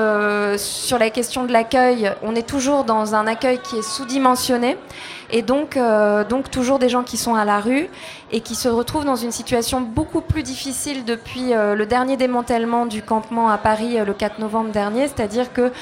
sur 0.58 0.98
la 0.98 1.12
question 1.12 1.44
de 1.44 1.54
l'accueil, 1.54 2.12
on 2.24 2.34
est 2.34 2.48
toujours 2.48 2.84
dans 2.84 3.14
un 3.14 3.28
accueil 3.28 3.60
qui 3.60 3.78
est 3.78 3.84
sous-dimensionné. 3.84 4.76
Et 5.36 5.42
donc, 5.42 5.76
euh, 5.76 6.24
donc 6.24 6.50
toujours 6.50 6.80
des 6.80 6.88
gens 6.88 7.04
qui 7.04 7.18
sont 7.18 7.36
à 7.36 7.44
la 7.44 7.60
rue 7.60 7.90
et 8.32 8.40
qui 8.40 8.56
se 8.56 8.70
retrouvent 8.70 9.04
dans 9.04 9.18
une 9.18 9.34
situation 9.34 9.82
beaucoup 9.82 10.22
plus 10.22 10.44
difficile 10.44 11.04
depuis 11.04 11.54
euh, 11.54 11.76
le 11.76 11.86
dernier 11.86 12.16
démantèlement 12.16 12.86
du 12.86 13.02
campement 13.02 13.50
à 13.50 13.58
Paris 13.58 14.00
euh, 14.00 14.06
le 14.06 14.14
4 14.14 14.40
novembre 14.40 14.72
dernier, 14.72 15.10
c'est-à-dire 15.10 15.52
que 15.52 15.74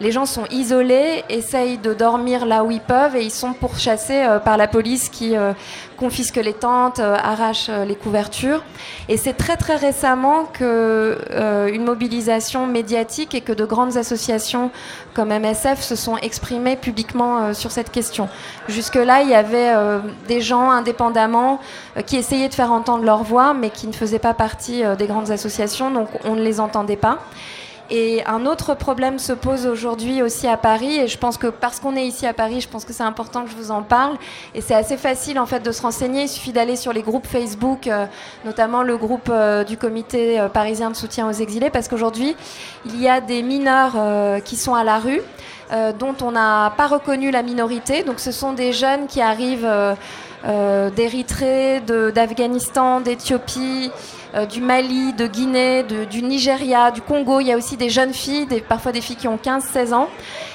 les 0.00 0.12
gens 0.12 0.26
sont 0.26 0.44
isolés, 0.50 1.24
essayent 1.30 1.78
de 1.78 1.94
dormir 1.94 2.44
là 2.44 2.64
où 2.64 2.70
ils 2.70 2.80
peuvent 2.80 3.16
et 3.16 3.22
ils 3.22 3.30
sont 3.30 3.54
pourchassés 3.54 4.22
euh, 4.22 4.38
par 4.38 4.56
la 4.56 4.68
police 4.68 5.08
qui 5.08 5.34
euh, 5.36 5.52
confisque 5.96 6.36
les 6.36 6.52
tentes, 6.52 6.98
euh, 6.98 7.16
arrache 7.16 7.70
les 7.86 7.94
couvertures. 7.94 8.62
Et 9.08 9.16
c'est 9.16 9.32
très 9.32 9.56
très 9.56 9.76
récemment 9.76 10.44
que 10.44 11.18
une 11.72 11.84
mobilisation 11.84 12.66
médiatique 12.66 13.34
et 13.34 13.40
que 13.40 13.52
de 13.52 13.64
grandes 13.64 13.96
associations 13.96 14.70
comme 15.14 15.28
MSF 15.30 15.80
se 15.80 15.96
sont 15.96 16.16
exprimées 16.18 16.76
publiquement 16.76 17.54
sur 17.54 17.70
cette 17.70 17.90
question. 17.90 18.28
Jusque-là, 18.68 19.22
il 19.22 19.28
y 19.28 19.34
avait 19.34 19.72
des 20.28 20.40
gens 20.40 20.70
indépendamment 20.70 21.60
qui 22.06 22.16
essayaient 22.16 22.48
de 22.48 22.54
faire 22.54 22.72
entendre 22.72 23.04
leur 23.04 23.22
voix, 23.22 23.54
mais 23.54 23.70
qui 23.70 23.86
ne 23.86 23.92
faisaient 23.92 24.18
pas 24.18 24.34
partie 24.34 24.82
des 24.98 25.06
grandes 25.06 25.30
associations, 25.30 25.90
donc 25.90 26.08
on 26.24 26.34
ne 26.34 26.42
les 26.42 26.60
entendait 26.60 26.96
pas. 26.96 27.20
Et 27.88 28.24
un 28.26 28.46
autre 28.46 28.74
problème 28.74 29.18
se 29.18 29.32
pose 29.32 29.66
aujourd'hui 29.66 30.20
aussi 30.20 30.48
à 30.48 30.56
Paris, 30.56 30.98
et 30.98 31.08
je 31.08 31.18
pense 31.18 31.38
que 31.38 31.46
parce 31.46 31.78
qu'on 31.78 31.94
est 31.94 32.06
ici 32.06 32.26
à 32.26 32.34
Paris, 32.34 32.60
je 32.60 32.68
pense 32.68 32.84
que 32.84 32.92
c'est 32.92 33.04
important 33.04 33.44
que 33.44 33.50
je 33.50 33.56
vous 33.56 33.70
en 33.70 33.82
parle. 33.82 34.16
Et 34.54 34.60
c'est 34.60 34.74
assez 34.74 34.96
facile 34.96 35.38
en 35.38 35.46
fait 35.46 35.60
de 35.60 35.70
se 35.70 35.82
renseigner. 35.82 36.22
Il 36.22 36.28
suffit 36.28 36.52
d'aller 36.52 36.74
sur 36.74 36.92
les 36.92 37.02
groupes 37.02 37.26
Facebook, 37.26 37.86
euh, 37.86 38.06
notamment 38.44 38.82
le 38.82 38.96
groupe 38.96 39.30
euh, 39.30 39.62
du 39.62 39.76
Comité 39.76 40.40
euh, 40.40 40.48
parisien 40.48 40.90
de 40.90 40.96
soutien 40.96 41.28
aux 41.28 41.32
exilés, 41.32 41.70
parce 41.70 41.86
qu'aujourd'hui 41.86 42.34
il 42.86 43.00
y 43.00 43.08
a 43.08 43.20
des 43.20 43.42
mineurs 43.42 43.94
qui 44.42 44.56
sont 44.56 44.74
à 44.74 44.84
la 44.84 44.98
rue. 44.98 45.20
dont 45.98 46.14
on 46.22 46.30
n'a 46.30 46.72
pas 46.76 46.86
reconnu 46.86 47.30
la 47.30 47.42
minorité. 47.42 48.04
Donc 48.04 48.20
ce 48.20 48.30
sont 48.30 48.52
des 48.52 48.72
jeunes 48.72 49.06
qui 49.08 49.20
arrivent 49.20 49.68
d'Érythrée, 50.94 51.82
d'Afghanistan, 52.14 53.00
d'Éthiopie, 53.00 53.90
du 54.44 54.60
Mali, 54.60 55.14
de 55.14 55.26
Guinée, 55.26 55.82
du 55.82 56.22
Nigeria, 56.22 56.90
du 56.90 57.00
Congo. 57.00 57.40
Il 57.40 57.46
y 57.46 57.52
a 57.52 57.56
aussi 57.56 57.78
des 57.78 57.88
jeunes 57.88 58.12
filles, 58.12 58.46
parfois 58.68 58.92
des 58.92 59.00
filles 59.00 59.16
qui 59.16 59.28
ont 59.28 59.38
15-16 59.42 59.94
ans, 59.94 60.08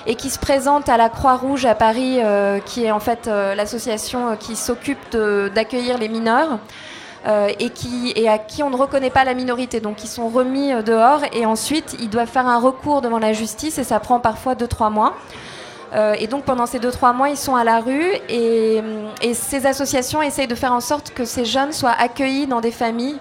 et 0.05 0.13
qui 0.15 0.29
se 0.29 0.37
présentent 0.37 0.89
à 0.89 0.97
la 0.97 1.09
Croix-Rouge 1.09 1.65
à 1.65 1.73
Paris, 1.73 2.19
euh, 2.19 2.59
qui 2.59 2.85
est 2.85 2.91
en 2.91 2.99
fait 2.99 3.27
euh, 3.27 3.55
l'association 3.55 4.35
qui 4.39 4.55
s'occupe 4.55 5.17
d'accueillir 5.55 5.97
les 5.97 6.09
mineurs. 6.09 6.59
et, 7.27 8.29
à 8.29 8.37
qui 8.37 8.63
on 8.63 8.69
ne 8.69 8.75
reconnaît 8.75 9.09
pas 9.09 9.23
la 9.23 9.33
minorité. 9.33 9.79
Donc 9.79 10.03
ils 10.03 10.09
sont 10.09 10.29
remis 10.29 10.71
dehors 10.83 11.21
et 11.33 11.45
ensuite 11.45 11.95
ils 11.99 12.09
doivent 12.09 12.29
faire 12.29 12.47
un 12.47 12.59
recours 12.59 13.01
devant 13.01 13.19
la 13.19 13.33
justice 13.33 13.77
et 13.77 13.83
ça 13.83 13.99
prend 13.99 14.19
parfois 14.19 14.53
2-3 14.55 14.91
mois. 14.91 15.13
et 16.17 16.27
donc 16.27 16.45
pendant 16.45 16.65
ces 16.65 16.79
2-3 16.79 17.15
mois, 17.15 17.29
ils 17.29 17.37
sont 17.37 17.55
à 17.55 17.63
la 17.63 17.79
rue 17.79 18.11
et, 18.29 18.81
ces 19.33 19.65
associations 19.67 20.21
essayent 20.21 20.47
de 20.47 20.55
faire 20.55 20.73
en 20.73 20.81
sorte 20.81 21.11
que 21.11 21.25
ces 21.25 21.45
jeunes 21.45 21.71
soient 21.71 21.95
accueillis 21.97 22.47
dans 22.47 22.61
des 22.61 22.71
familles 22.71 23.19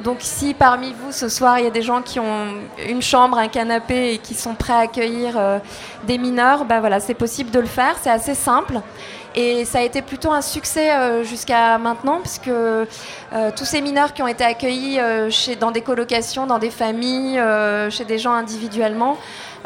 donc 0.00 0.18
si 0.20 0.54
parmi 0.54 0.92
vous 0.92 1.12
ce 1.12 1.28
soir 1.28 1.58
il 1.58 1.64
y 1.64 1.68
a 1.68 1.70
des 1.70 1.82
gens 1.82 2.02
qui 2.02 2.18
ont 2.18 2.54
une 2.88 3.02
chambre, 3.02 3.38
un 3.38 3.48
canapé 3.48 4.14
et 4.14 4.18
qui 4.18 4.34
sont 4.34 4.54
prêts 4.54 4.72
à 4.72 4.78
accueillir 4.78 5.34
euh, 5.36 5.58
des 6.04 6.18
mineurs, 6.18 6.64
bah 6.64 6.80
voilà, 6.80 7.00
c'est 7.00 7.14
possible 7.14 7.50
de 7.50 7.60
le 7.60 7.66
faire, 7.66 7.96
c'est 8.00 8.10
assez 8.10 8.34
simple. 8.34 8.80
Et 9.34 9.64
ça 9.64 9.78
a 9.78 9.82
été 9.82 10.02
plutôt 10.02 10.30
un 10.30 10.42
succès 10.42 10.92
euh, 10.92 11.24
jusqu'à 11.24 11.78
maintenant, 11.78 12.20
puisque 12.20 12.48
euh, 12.48 12.84
tous 13.56 13.64
ces 13.64 13.80
mineurs 13.80 14.12
qui 14.12 14.22
ont 14.22 14.26
été 14.26 14.44
accueillis 14.44 14.98
chez, 15.30 15.56
dans 15.56 15.70
des 15.70 15.80
colocations, 15.80 16.46
dans 16.46 16.58
des 16.58 16.70
familles, 16.70 17.40
chez 17.90 18.04
des 18.04 18.18
gens 18.18 18.32
individuellement, 18.32 19.16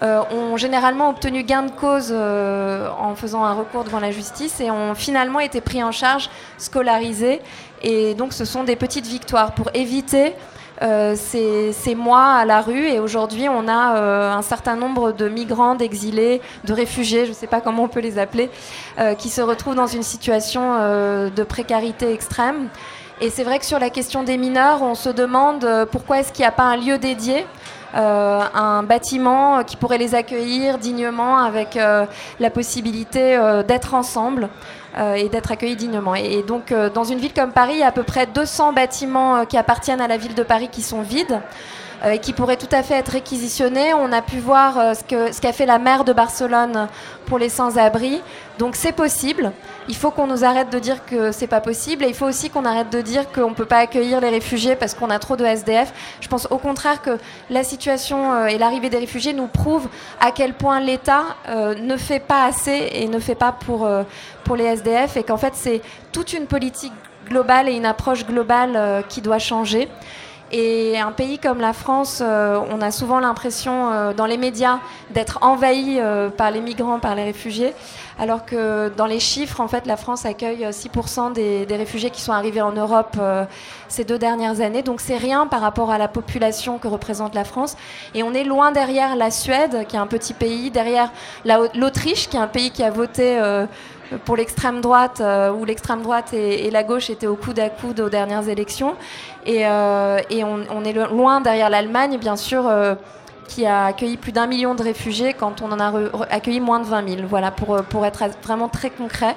ont 0.03 0.57
généralement 0.57 1.09
obtenu 1.09 1.43
gain 1.43 1.63
de 1.63 1.71
cause 1.71 2.13
en 2.13 3.15
faisant 3.15 3.45
un 3.45 3.55
recours 3.55 3.85
devant 3.85 4.01
la 4.01 4.11
justice 4.11 4.61
et 4.61 4.71
ont 4.71 4.95
finalement 4.95 5.41
été 5.41 5.61
pris 5.61 5.83
en 5.83 5.93
charge, 5.93 6.29
scolarisés 6.59 7.41
et 7.83 8.15
donc 8.15 8.33
ce 8.33 8.45
sont 8.45 8.65
des 8.65 8.77
petites 8.77 9.07
victoires 9.07 9.53
pour 9.53 9.71
éviter 9.75 10.35
euh, 10.83 11.15
ces, 11.17 11.95
mois 11.95 12.33
à 12.33 12.45
la 12.45 12.61
rue. 12.61 12.87
Et 12.87 12.99
aujourd'hui, 12.99 13.49
on 13.49 13.69
a 13.69 13.97
euh, 13.97 14.33
un 14.33 14.43
certain 14.43 14.77
nombre 14.77 15.13
de 15.13 15.29
migrants, 15.29 15.75
d'exilés, 15.75 16.43
de 16.65 16.73
réfugiés, 16.73 17.25
je 17.25 17.31
ne 17.31 17.35
sais 17.35 17.47
pas 17.47 17.61
comment 17.61 17.85
on 17.85 17.89
peut 17.89 18.01
les 18.01 18.19
appeler, 18.19 18.51
euh, 18.99 19.15
qui 19.15 19.31
se 19.31 19.41
retrouvent 19.41 19.75
dans 19.75 19.87
une 19.87 20.03
situation 20.03 20.77
de 20.77 21.43
précarité 21.45 22.13
extrême. 22.13 22.69
Et 23.21 23.31
c'est 23.31 23.45
vrai 23.45 23.59
que 23.59 23.65
sur 23.65 23.79
la 23.79 23.89
question 23.89 24.25
des 24.25 24.37
mineurs, 24.37 24.83
on 24.83 24.95
se 24.95 25.09
demande 25.09 25.67
pourquoi 25.91 26.21
est-ce 26.21 26.33
qu'il 26.33 26.43
n'y 26.43 26.49
a 26.49 26.53
pas 26.53 26.65
un 26.65 26.77
lieu 26.77 26.99
dédié 26.99 27.47
un 27.97 28.83
bâtiment 28.83 29.65
qui 29.65 29.77
pourrait 29.77 29.99
les 29.99 30.15
accueillir 30.15 30.79
dignement 30.79 31.39
avec 31.39 31.75
la 31.75 32.51
possibilité 32.51 33.39
d'être 33.67 33.95
ensemble. 33.95 34.49
Euh, 34.99 35.13
et 35.13 35.29
d'être 35.29 35.53
accueillis 35.53 35.77
dignement. 35.77 36.15
Et, 36.15 36.43
donc, 36.43 36.73
euh, 36.73 36.89
dans 36.89 37.05
une 37.05 37.19
ville 37.19 37.35
comme 37.35 37.53
Paris, 37.53 37.75
il 37.75 37.81
y 37.81 37.83
a 37.83 37.89
à 37.89 37.93
peu 37.93 38.03
près 38.03 38.25
200 38.25 38.73
bâtiments 38.73 39.37
euh, 39.37 39.45
qui 39.45 39.59
appartiennent 39.59 40.01
à 40.01 40.09
la 40.09 40.17
ville 40.17 40.35
de 40.35 40.43
Paris 40.43 40.71
qui 40.73 40.81
sont 40.81 41.03
vides 41.03 41.39
et 42.05 42.19
qui 42.19 42.33
pourraient 42.33 42.57
tout 42.57 42.69
à 42.73 42.83
fait 42.83 42.95
être 42.95 43.13
réquisitionnés. 43.13 43.95
On 43.95 44.13
a 44.13 44.23
pu 44.23 44.39
voir 44.39 44.97
ce 44.97 45.03
qu'a 45.03 45.33
ce 45.33 45.53
fait 45.53 45.67
la 45.67 45.79
maire 45.79 46.05
de 46.05 46.13
Barcelone 46.13 46.89
pour 47.27 47.39
les 47.39 47.49
sans-abri. 47.49 48.21
Donc 48.59 48.75
c'est 48.75 48.93
possible. 48.93 49.53
Il 49.89 49.97
faut 49.97 50.11
qu'on 50.11 50.27
nous 50.27 50.45
arrête 50.45 50.71
de 50.71 50.79
dire 50.79 51.05
que 51.05 51.31
c'est 51.31 51.47
pas 51.47 51.61
possible 51.61 52.05
et 52.05 52.09
il 52.09 52.15
faut 52.15 52.27
aussi 52.27 52.49
qu'on 52.49 52.65
arrête 52.65 52.91
de 52.91 53.01
dire 53.03 53.31
qu'on 53.31 53.51
ne 53.51 53.55
peut 53.55 53.67
pas 53.67 53.79
accueillir 53.79 54.21
les 54.21 54.31
réfugiés 54.31 54.77
parce 54.77 54.95
qu'on 54.95 55.11
a 55.11 55.19
trop 55.19 55.37
de 55.37 55.45
SDF. 55.45 55.93
Je 56.21 56.29
pense 56.29 56.49
au 56.51 56.59
contraire 56.59 57.03
que 57.03 57.19
la 57.51 57.65
situation 57.65 58.33
euh, 58.33 58.47
et 58.47 58.57
l'arrivée 58.57 58.89
des 58.89 58.99
réfugiés 58.99 59.35
nous 59.35 59.47
prouvent 59.47 59.89
à 60.21 60.31
quel 60.33 60.55
point 60.55 60.81
l'État 60.81 61.25
euh, 61.49 61.75
ne 61.75 61.97
fait 61.97 62.21
pas 62.21 62.45
assez 62.47 62.89
et 62.93 63.09
ne 63.09 63.19
fait 63.19 63.35
pas 63.35 63.53
pour, 63.53 63.85
euh, 63.85 64.05
pour 64.45 64.57
les 64.57 64.65
SDF 64.65 65.17
et 65.17 65.23
qu'en 65.23 65.37
fait 65.37 65.53
c'est 65.55 65.83
toute 66.13 66.33
une 66.33 66.47
politique 66.47 66.93
globale 67.29 67.69
et 67.69 67.73
une 67.73 67.87
approche 67.87 68.25
globale 68.25 69.05
qui 69.09 69.21
doit 69.21 69.41
changer. 69.41 69.89
Et 70.53 70.97
un 70.97 71.11
pays 71.11 71.39
comme 71.39 71.61
la 71.61 71.73
France, 71.73 72.21
euh, 72.23 72.61
on 72.71 72.81
a 72.81 72.93
souvent 72.93 73.19
l'impression 73.19 73.91
euh, 73.91 74.13
dans 74.13 74.27
les 74.27 74.37
médias 74.37 74.79
d'être 75.11 75.39
envahi 75.43 75.99
euh, 75.99 76.31
par 76.31 76.53
les 76.53 76.61
migrants, 76.61 77.01
par 77.01 77.17
les 77.17 77.25
réfugiés, 77.25 77.75
alors 78.19 78.45
que 78.45 78.89
dans 78.97 79.07
les 79.07 79.21
chiffres, 79.21 79.61
en 79.61 79.69
fait, 79.69 79.87
la 79.87 79.97
France 79.97 80.25
accueille 80.25 80.65
6% 80.65 81.33
des, 81.33 81.67
des, 81.67 81.77
réfugiés 81.77 82.11
qui 82.11 82.21
sont 82.21 82.33
arrivés 82.33 82.63
en 82.63 82.73
Europe 82.73 83.17
ces 83.89 84.05
deux 84.05 84.19
dernières 84.19 84.61
années. 84.61 84.83
Donc 84.83 85.01
c'est 85.01 85.17
rien 85.17 85.47
par 85.47 85.61
rapport 85.61 85.91
à 85.91 85.99
la 85.99 86.09
population 86.09 86.79
que 86.79 86.89
représente 86.89 87.35
la 87.35 87.45
France. 87.45 87.77
Et 88.15 88.23
on 88.23 88.33
est 88.33 88.45
loin 88.45 88.73
derrière 88.73 89.17
la 89.17 89.31
Suède, 89.31 89.87
qui 89.87 89.97
est 89.97 89.99
un 89.99 90.07
petit 90.07 90.33
pays, 90.33 90.71
derrière 90.71 91.13
l'Autriche, 91.75 92.29
qui 92.29 92.37
est 92.37 92.41
un 92.41 92.49
pays 92.49 92.71
qui 92.71 92.83
a 92.83 92.91
voté 92.91 93.39
pour 94.25 94.37
l'extrême 94.37 94.81
droite, 94.81 95.21
euh, 95.21 95.53
où 95.53 95.65
l'extrême 95.65 96.03
droite 96.03 96.33
et, 96.33 96.71
la 96.71 96.83
gauche 96.83 97.11
étaient 97.11 97.27
au 97.27 97.37
coude 97.37 97.59
à 97.59 97.69
coude 97.69 98.01
aux 98.01 98.09
dernières 98.09 98.49
élections. 98.49 98.95
Et, 99.45 99.67
euh, 99.67 100.19
on, 100.71 100.85
est 100.85 100.93
loin 100.93 101.41
derrière 101.41 101.71
l'Allemagne, 101.71 102.19
bien 102.19 102.37
sûr, 102.37 102.67
euh, 102.67 102.95
qui 103.47 103.67
a 103.67 103.87
accueilli 103.87 104.17
plus 104.17 104.33
d'un 104.33 104.47
million 104.47 104.75
de 104.75 104.83
réfugiés 104.83 105.35
quand 105.35 105.63
on 105.63 105.73
en 105.73 105.81
a 105.81 105.93
accueilli 106.31 106.61
moins 106.61 106.81
de 106.81 106.87
20 106.87 107.09
000. 107.09 107.21
Voilà, 107.29 107.51
pour, 107.51 107.83
pour 107.85 108.05
être 108.07 108.25
vraiment 108.43 108.69
très 108.69 108.91
concret. 108.91 109.37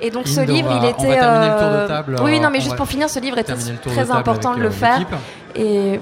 Et 0.00 0.10
donc 0.10 0.26
ce 0.28 0.40
livre, 0.40 0.70
il 0.82 0.88
était. 0.88 1.18
On 1.20 1.24
va 1.24 1.46
le 1.46 1.60
tour 1.60 1.82
de 1.82 1.86
table. 1.88 2.16
Oui, 2.22 2.40
non, 2.40 2.50
mais 2.50 2.60
juste 2.60 2.76
pour 2.76 2.86
finir, 2.86 3.08
ce 3.08 3.20
livre 3.20 3.38
était 3.38 3.54
très 3.54 4.10
important 4.10 4.54
de 4.54 4.60
le 4.60 4.70
faire. 4.70 5.00
Et. 5.54 6.00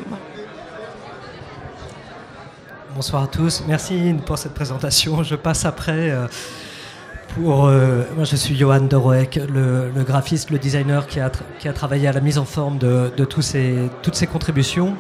Bonsoir 2.95 3.23
à 3.23 3.27
tous. 3.27 3.63
Merci 3.67 4.15
pour 4.27 4.37
cette 4.37 4.55
présentation. 4.55 5.23
Je 5.23 5.35
passe 5.35 5.65
après 5.65 6.13
pour, 7.35 7.67
euh, 7.67 8.03
moi, 8.15 8.25
je 8.25 8.37
suis 8.37 8.57
Johan 8.57 8.81
de 8.81 8.97
le, 8.97 9.91
le, 9.95 10.05
graphiste, 10.05 10.51
le 10.51 10.59
designer 10.59 11.07
qui 11.07 11.21
a, 11.21 11.31
qui 11.59 11.69
a, 11.69 11.73
travaillé 11.73 12.07
à 12.09 12.13
la 12.13 12.21
mise 12.21 12.39
en 12.39 12.45
forme 12.45 12.79
de, 12.79 13.11
de 13.17 13.25
tous 13.25 13.43
ces, 13.43 13.91
toutes 14.03 14.15
ces 14.15 14.27
contributions. 14.27 14.97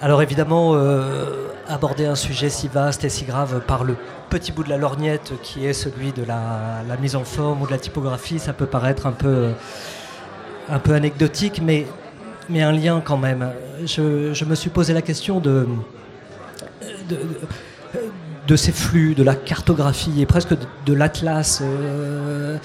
Alors 0.00 0.22
évidemment, 0.22 0.72
euh, 0.74 1.48
aborder 1.68 2.06
un 2.06 2.14
sujet 2.14 2.48
si 2.48 2.68
vaste 2.68 3.04
et 3.04 3.08
si 3.08 3.24
grave 3.24 3.60
par 3.66 3.84
le 3.84 3.96
petit 4.30 4.52
bout 4.52 4.64
de 4.64 4.70
la 4.70 4.78
lorgnette 4.78 5.32
qui 5.42 5.66
est 5.66 5.72
celui 5.72 6.12
de 6.12 6.24
la, 6.24 6.82
mise 7.00 7.16
en 7.16 7.24
forme 7.24 7.62
ou 7.62 7.66
de 7.66 7.70
la 7.70 7.78
typographie, 7.78 8.38
ça 8.38 8.52
peut 8.52 8.66
paraître 8.66 9.06
un 9.06 9.12
peu, 9.12 9.50
un 10.68 10.78
peu 10.78 10.94
anecdotique, 10.94 11.60
mais, 11.62 11.86
mais 12.48 12.62
un 12.62 12.72
lien 12.72 13.02
quand 13.04 13.18
même. 13.18 13.50
Je, 13.84 14.44
me 14.44 14.54
suis 14.54 14.70
posé 14.70 14.92
la 14.92 15.02
question 15.02 15.40
de 15.40 15.66
ces 18.56 18.72
flux, 18.72 19.14
de 19.14 19.22
la 19.22 19.34
cartographie 19.34 20.20
et 20.20 20.26
presque 20.26 20.54
de, 20.86 20.92
l'atlas 20.92 21.62
euh, 21.62 22.58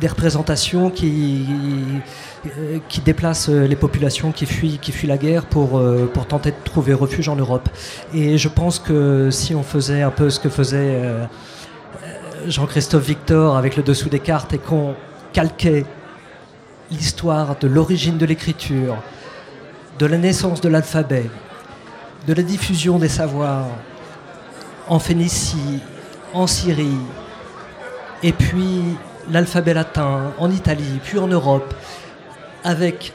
des 0.00 0.06
représentations 0.06 0.90
qui, 0.90 1.46
euh, 2.46 2.78
qui 2.88 3.00
déplacent 3.00 3.48
les 3.48 3.76
populations 3.76 4.32
qui 4.32 4.46
fuient, 4.46 4.78
qui 4.80 4.92
fuient 4.92 5.06
la 5.06 5.18
guerre 5.18 5.46
pour, 5.46 5.78
euh, 5.78 6.10
pour 6.12 6.26
tenter 6.26 6.50
de 6.50 6.56
trouver 6.64 6.94
refuge 6.94 7.28
en 7.28 7.36
Europe. 7.36 7.68
Et 8.14 8.38
je 8.38 8.48
pense 8.48 8.78
que 8.78 9.30
si 9.30 9.54
on 9.54 9.62
faisait 9.62 10.02
un 10.02 10.10
peu 10.10 10.30
ce 10.30 10.40
que 10.40 10.48
faisait 10.48 11.02
Jean-Christophe 12.46 13.06
Victor 13.06 13.56
avec 13.56 13.76
le 13.76 13.82
dessous 13.82 14.08
des 14.08 14.20
cartes 14.20 14.52
et 14.52 14.58
qu'on 14.58 14.94
calquait 15.32 15.84
l'histoire 16.90 17.56
de 17.58 17.68
l'origine 17.68 18.18
de 18.18 18.26
l'écriture, 18.26 18.96
de 19.98 20.06
la 20.06 20.18
naissance 20.18 20.60
de 20.60 20.68
l'alphabet, 20.68 21.26
de 22.26 22.34
la 22.34 22.42
diffusion 22.42 22.98
des 22.98 23.08
savoirs, 23.08 23.68
en 24.90 24.98
Phénicie, 24.98 25.80
en 26.34 26.46
Syrie, 26.46 26.98
et 28.22 28.32
puis 28.32 28.96
l'alphabet 29.30 29.72
latin 29.72 30.32
en 30.38 30.50
Italie, 30.50 30.98
puis 31.02 31.18
en 31.18 31.28
Europe, 31.28 31.72
avec 32.64 33.14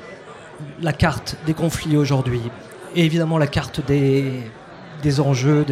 la 0.81 0.93
carte 0.93 1.35
des 1.45 1.53
conflits 1.53 1.97
aujourd'hui, 1.97 2.41
et 2.95 3.05
évidemment 3.05 3.37
la 3.37 3.47
carte 3.47 3.85
des, 3.85 4.49
des 5.03 5.19
enjeux, 5.19 5.65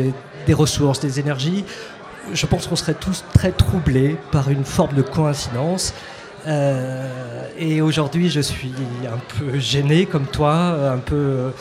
des, 0.45 0.53
ressources, 0.53 0.99
des 0.99 1.21
énergies, 1.21 1.63
je 2.33 2.45
pense 2.45 2.67
qu'on 2.67 2.75
serait 2.75 2.93
tous 2.93 3.23
très 3.33 3.51
troublés 3.51 4.17
par 4.31 4.49
une 4.49 4.65
forme 4.65 4.95
de 4.95 5.01
coïncidence. 5.01 5.93
Euh, 6.45 7.47
et 7.57 7.81
aujourd'hui, 7.81 8.29
je 8.29 8.41
suis 8.41 8.73
un 9.05 9.19
peu 9.37 9.57
gêné 9.57 10.05
comme 10.05 10.25
toi, 10.25 10.91
un 10.91 10.97
peu 10.97 11.51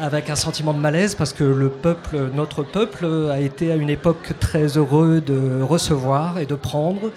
avec 0.00 0.30
un 0.30 0.34
sentiment 0.34 0.72
de 0.72 0.78
malaise 0.78 1.14
parce 1.14 1.32
que 1.32 1.44
le 1.44 1.68
peuple, 1.68 2.30
notre 2.34 2.62
peuple, 2.62 3.06
a 3.30 3.40
été 3.40 3.70
à 3.70 3.76
une 3.76 3.90
époque 3.90 4.32
très 4.40 4.78
heureux 4.78 5.20
de 5.20 5.62
recevoir 5.62 6.38
et 6.38 6.46
de 6.46 6.54
prendre 6.54 7.10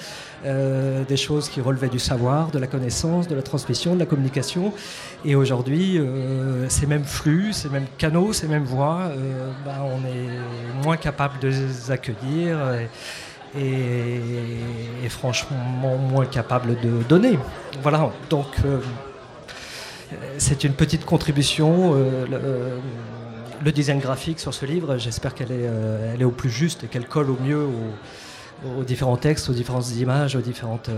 euh, 0.45 1.05
des 1.05 1.15
choses 1.15 1.47
qui 1.47 1.61
relevaient 1.61 1.89
du 1.89 1.99
savoir, 1.99 2.51
de 2.51 2.59
la 2.59 2.67
connaissance, 2.67 3.29
de 3.29 3.35
la 3.35 3.41
transmission, 3.41 3.95
de 3.95 3.99
la 3.99 4.05
communication. 4.05 4.73
Et 5.23 5.35
aujourd'hui, 5.35 5.97
euh, 5.97 6.67
ces 6.67 6.85
mêmes 6.85 7.05
flux, 7.05 7.53
ces 7.53 7.69
mêmes 7.69 7.87
canaux, 7.97 8.33
ces 8.33 8.47
mêmes 8.47 8.65
voies, 8.65 9.03
euh, 9.03 9.51
bah, 9.65 9.85
on 9.85 10.05
est 10.05 10.83
moins 10.83 10.97
capable 10.97 11.39
de 11.39 11.47
les 11.47 11.91
accueillir. 11.91 12.57
Et, 13.55 14.19
et, 15.03 15.09
franchement 15.09 15.57
moins 16.11 16.25
capable 16.25 16.75
de 16.81 17.03
donner. 17.07 17.37
Voilà, 17.83 18.09
donc 18.31 18.47
c'est 20.37 20.63
une 20.63 20.73
petite 20.73 21.05
contribution. 21.05 21.93
Euh, 21.93 22.25
euh, 22.31 22.79
le, 23.63 23.71
design 23.71 23.99
graphique 23.99 24.39
sur 24.39 24.53
ce 24.53 24.65
livre, 24.65 24.97
j'espère 24.97 25.33
qu'elle 25.33 25.51
est, 25.51 25.67
euh, 25.67 26.23
au 26.25 26.31
plus 26.31 26.49
juste 26.49 26.83
et 26.83 26.87
qu'elle 26.87 27.07
colle 27.07 27.29
au 27.29 27.37
mieux 27.41 27.65
aux, 28.77 28.83
différents 28.83 29.17
textes, 29.17 29.49
aux 29.49 29.53
différentes 29.53 29.89
images, 29.95 30.35
aux 30.35 30.41
différentes, 30.41 30.89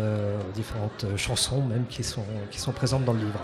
chansons 1.17 1.61
même 1.61 1.85
qui 1.89 2.03
sont, 2.03 2.71
présentes 2.71 3.05
dans 3.05 3.13
le 3.13 3.19
livre. 3.19 3.39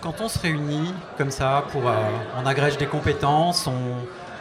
Quand 0.00 0.20
on 0.20 0.28
se 0.28 0.38
réunit 0.38 0.92
comme 1.16 1.30
ça, 1.30 1.64
pour, 1.70 1.82
on 2.36 2.46
agrège 2.46 2.76
des 2.76 2.86
compétences, 2.86 3.68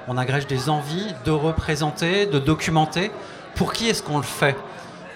on 0.08 0.18
agrège 0.18 0.48
des 0.48 0.70
envies 0.70 1.14
de 1.26 1.32
représenter, 1.32 2.26
de 2.26 2.40
documenter, 2.40 3.12
pour 3.56 3.74
qui 3.74 3.90
est-ce 3.90 4.02
qu'on 4.02 4.18
le 4.18 4.24
fait? 4.24 4.56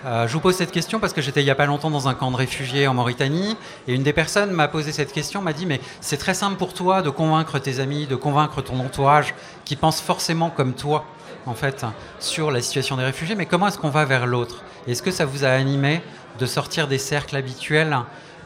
Euh, 0.06 0.28
je 0.28 0.34
vous 0.34 0.40
pose 0.40 0.56
cette 0.56 0.72
question 0.72 1.00
parce 1.00 1.14
que 1.14 1.22
j'étais 1.22 1.42
il 1.42 1.46
n'y 1.46 1.52
a 1.52 1.56
pas 1.56 1.66
longtemps 1.66 1.90
dans 1.90 2.08
un 2.08 2.14
camp 2.14 2.30
de 2.30 2.36
réfugiés 2.36 2.88
en 2.88 2.94
Mauritanie 2.94 3.58
et 3.88 3.96
une 3.96 4.04
des 4.04 4.14
personnes 4.14 4.52
m'a 4.52 4.68
posé 4.68 4.92
cette 4.92 5.12
question, 5.12 5.42
m'a 5.42 5.54
dit 5.54 5.66
mais 5.66 5.82
c'est 6.02 6.18
très 6.18 6.36
simple 6.36 6.58
pour 6.58 6.74
toi 6.74 7.02
de 7.02 7.10
convaincre 7.10 7.58
tes 7.58 7.80
amis, 7.80 8.06
de 8.06 8.16
convaincre 8.16 8.62
ton 8.62 8.80
entourage 8.80 9.34
qui 9.66 9.76
pense 9.76 10.00
forcément 10.00 10.50
comme 10.50 10.74
toi 10.74 11.06
en 11.48 11.56
fait 11.56 11.86
sur 12.20 12.52
la 12.52 12.62
situation 12.62 12.98
des 12.98 13.04
réfugiés, 13.04 13.36
mais 13.36 13.48
comment 13.48 13.68
est-ce 13.68 13.80
qu'on 13.80 13.90
va 13.90 14.06
vers 14.06 14.28
l'autre? 14.28 14.64
Est-ce 14.88 15.02
que 15.02 15.12
ça 15.12 15.26
vous 15.26 15.46
a 15.46 15.50
animé 15.50 16.02
de 16.40 16.46
sortir 16.46 16.88
des 16.88 17.00
cercles 17.00 17.36
habituels 17.36 17.98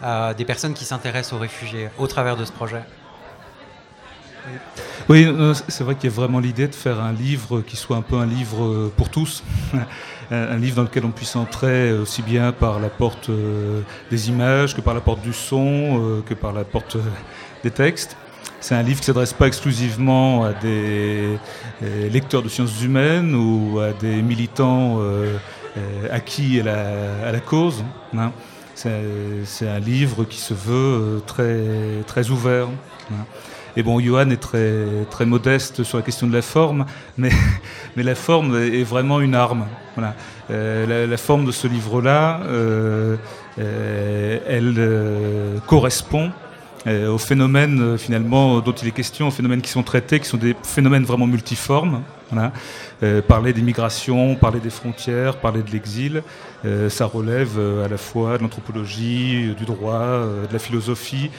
euh, 0.03 0.33
des 0.33 0.45
personnes 0.45 0.73
qui 0.73 0.85
s'intéressent 0.85 1.33
aux 1.33 1.41
réfugiés 1.41 1.89
au 1.97 2.07
travers 2.07 2.37
de 2.37 2.45
ce 2.45 2.51
projet? 2.51 2.81
Oui, 5.09 5.25
euh, 5.25 5.53
c'est 5.67 5.83
vrai 5.83 5.95
qu'il 5.95 6.09
y 6.09 6.13
a 6.13 6.15
vraiment 6.15 6.39
l'idée 6.39 6.67
de 6.67 6.75
faire 6.75 6.99
un 7.01 7.11
livre 7.11 7.61
qui 7.61 7.75
soit 7.75 7.97
un 7.97 8.01
peu 8.01 8.15
un 8.15 8.25
livre 8.25 8.89
pour 8.95 9.09
tous. 9.09 9.43
Un, 10.32 10.58
livre 10.58 10.78
dans 10.78 10.84
lequel 10.84 11.06
on 11.06 11.12
puisse 11.12 11.36
entrer 11.36 11.91
aussi 11.91 12.22
bien 12.22 12.52
par 12.52 12.80
la 12.80 12.89
porte 12.89 13.30
euh, 13.30 13.82
des 14.10 14.30
images 14.30 14.76
que 14.76 14.82
par 14.82 14.94
la 14.94 15.02
porte 15.02 15.22
du 15.22 15.34
son, 15.34 16.00
euh, 16.00 16.22
que 16.26 16.34
par 16.34 16.54
la 16.54 16.63
porte 16.63 16.96
euh, 16.96 17.04
des 17.63 17.72
textes. 17.72 18.15
C'est 18.62 18.76
un 18.76 18.84
livre 18.84 19.00
qui 19.00 19.04
ne 19.04 19.13
s'adresse 19.13 19.34
pas 19.34 19.48
exclusivement 19.48 20.46
à 20.46 20.54
des 20.54 21.39
lecteurs 21.82 22.44
de 22.44 22.50
sciences 22.50 22.80
humaines 22.84 23.34
ou 23.34 23.80
à 23.80 23.91
des 23.91 24.22
militants 24.22 25.00
acquis 26.12 26.60
à 26.60 26.63
la, 26.63 27.28
à 27.28 27.32
la 27.32 27.39
cause. 27.39 27.84
Hein. 28.15 28.32
C'est 28.76 29.67
un 29.67 29.80
livre 29.80 30.26
qui 30.26 30.38
se 30.38 30.54
veut 30.54 31.24
très, 31.26 31.63
très 32.06 32.30
ouvert. 32.30 32.67
Et 33.77 33.84
bon, 33.84 33.99
Johan 33.99 34.29
est 34.29 34.41
très, 34.41 34.86
très 35.10 35.25
modeste 35.25 35.84
sur 35.84 35.97
la 35.97 36.03
question 36.03 36.27
de 36.27 36.34
la 36.34 36.41
forme, 36.41 36.86
mais, 37.17 37.31
mais 37.95 38.03
la 38.03 38.15
forme 38.15 38.55
est 38.55 38.84
vraiment 38.84 39.21
une 39.21 39.36
arme. 39.36 39.65
Voilà. 39.95 40.15
Euh, 40.49 41.07
la, 41.07 41.17
forme 41.17 41.45
de 41.45 41.51
ce 41.51 41.67
livre-là, 41.67 42.41
euh, 42.43 43.15
euh, 43.60 44.39
elle 44.47 45.62
correspond 45.67 46.31
aux 46.88 47.17
phénomènes 47.17 47.98
finalement 47.98 48.60
dont 48.60 48.72
il 48.72 48.88
est 48.88 48.91
question, 48.91 49.28
aux 49.28 49.32
phénomènes 49.32 49.62
qui 49.62 49.70
sont 49.70 49.84
traités, 49.84 50.20
qui 50.20 50.28
sont 50.28 50.38
des 50.38 50.56
phénomènes 50.63 51.04
vraiment 51.04 51.28
multiformes. 51.28 52.02
Euh, 53.04 53.22
parler 53.22 53.54
des 53.54 53.62
migrations, 53.62 54.36
parler 54.36 54.60
des 54.60 54.70
frontières, 54.70 55.38
parler 55.38 55.63
de 55.63 55.72
l'exil, 55.72 56.24
euh, 56.65 56.89
ça 56.89 57.06
relève 57.06 57.58
euh, 57.58 57.86
à 57.86 57.88
la 57.88 57.98
fois 57.98 58.38
de 58.38 58.44
l'anthropologie, 58.44 59.54
du 59.58 59.65
droit, 59.65 60.20
de 60.48 60.54
la 60.54 60.60
philosophie, 60.60 61.32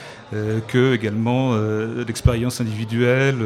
que 0.67 0.95
également 0.95 1.55
de 1.55 2.03
l'expérience 2.07 2.59
individuelle 2.59 3.37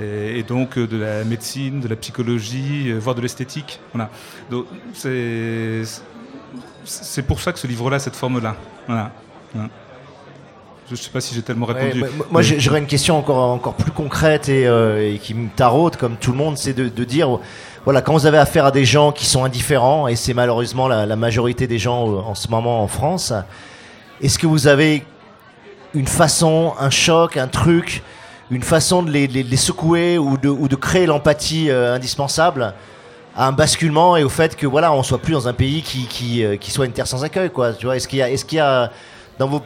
et, 0.00 0.42
donc 0.42 0.78
de 0.78 0.96
la 0.96 1.22
médecine, 1.24 1.80
de 1.80 1.88
la 1.88 1.96
psychologie, 1.96 2.92
voire 2.92 3.14
de 3.14 3.20
l'esthétique. 3.20 3.78
Voilà. 3.92 4.08
Donc 4.50 4.64
c'est 4.94 5.82
pour 7.26 7.40
ça 7.40 7.52
que 7.52 7.58
ce 7.58 7.66
livre-là, 7.66 7.98
cette 7.98 8.16
forme-là. 8.16 8.56
Voilà. 8.86 9.12
Je 10.88 10.94
ne 10.94 10.98
sais 10.98 11.10
pas 11.10 11.20
si 11.20 11.34
j'ai 11.34 11.42
tellement 11.42 11.66
répondu. 11.66 12.02
moi, 12.30 12.40
j'aurais 12.40 12.78
une 12.78 12.86
question 12.86 13.18
encore, 13.18 13.36
encore 13.50 13.74
plus 13.74 13.90
concrète 13.92 14.48
et, 14.48 14.66
euh, 14.66 15.16
qui 15.18 15.34
me 15.34 15.48
taraude, 15.50 15.96
comme 15.96 16.16
tout 16.16 16.32
le 16.32 16.38
monde, 16.38 16.56
c'est 16.56 16.72
de, 16.72 17.04
dire, 17.04 17.38
voilà, 17.84 18.00
quand 18.00 18.14
vous 18.14 18.24
avez 18.24 18.38
affaire 18.38 18.64
à 18.64 18.70
des 18.70 18.86
gens 18.86 19.12
qui 19.12 19.26
sont 19.26 19.44
indifférents, 19.44 20.08
et 20.08 20.16
c'est 20.16 20.32
malheureusement 20.32 20.88
la, 20.88 21.16
majorité 21.16 21.66
des 21.66 21.78
gens 21.78 22.08
euh, 22.08 22.20
en 22.20 22.34
ce 22.34 22.48
moment 22.48 22.82
en 22.82 22.88
France, 22.88 23.34
est-ce 24.22 24.38
que 24.38 24.46
vous 24.46 24.66
avez 24.66 25.04
une 25.92 26.06
façon, 26.06 26.72
un 26.80 26.90
choc, 26.90 27.36
un 27.36 27.48
truc, 27.48 28.02
une 28.50 28.62
façon 28.62 29.02
de 29.02 29.10
les, 29.10 29.26
les- 29.26 29.42
les 29.42 29.56
secouer 29.58 30.16
ou 30.16 30.38
de, 30.38 30.48
ou 30.48 30.68
de 30.68 30.76
créer 30.76 31.04
l'empathie 31.04 31.70
euh, 31.70 31.94
indispensable 31.94 32.72
à 33.36 33.46
un 33.46 33.52
basculement 33.52 34.16
et 34.16 34.24
au 34.24 34.30
fait 34.30 34.56
que 34.56 34.66
voilà, 34.66 34.90
on 34.92 35.02
soit 35.02 35.18
plus 35.18 35.32
dans 35.34 35.48
un 35.48 35.52
pays 35.52 35.82
qui, 35.82 36.06
qui, 36.06 36.44
qui 36.58 36.70
soit 36.70 36.86
une 36.86 36.92
terre 36.92 37.06
sans 37.06 37.24
accueil, 37.24 37.50
quoi. 37.50 37.74
Tu 37.74 37.84
vois, 37.84 37.96
est-ce 37.96 38.08
qu'il 38.08 38.18
y 38.20 38.22
a, 38.22 38.30
est-ce 38.30 38.44
qu'il 38.46 38.56
y 38.56 38.60
a 38.60 38.90
dans 39.38 39.46
vos 39.48 39.62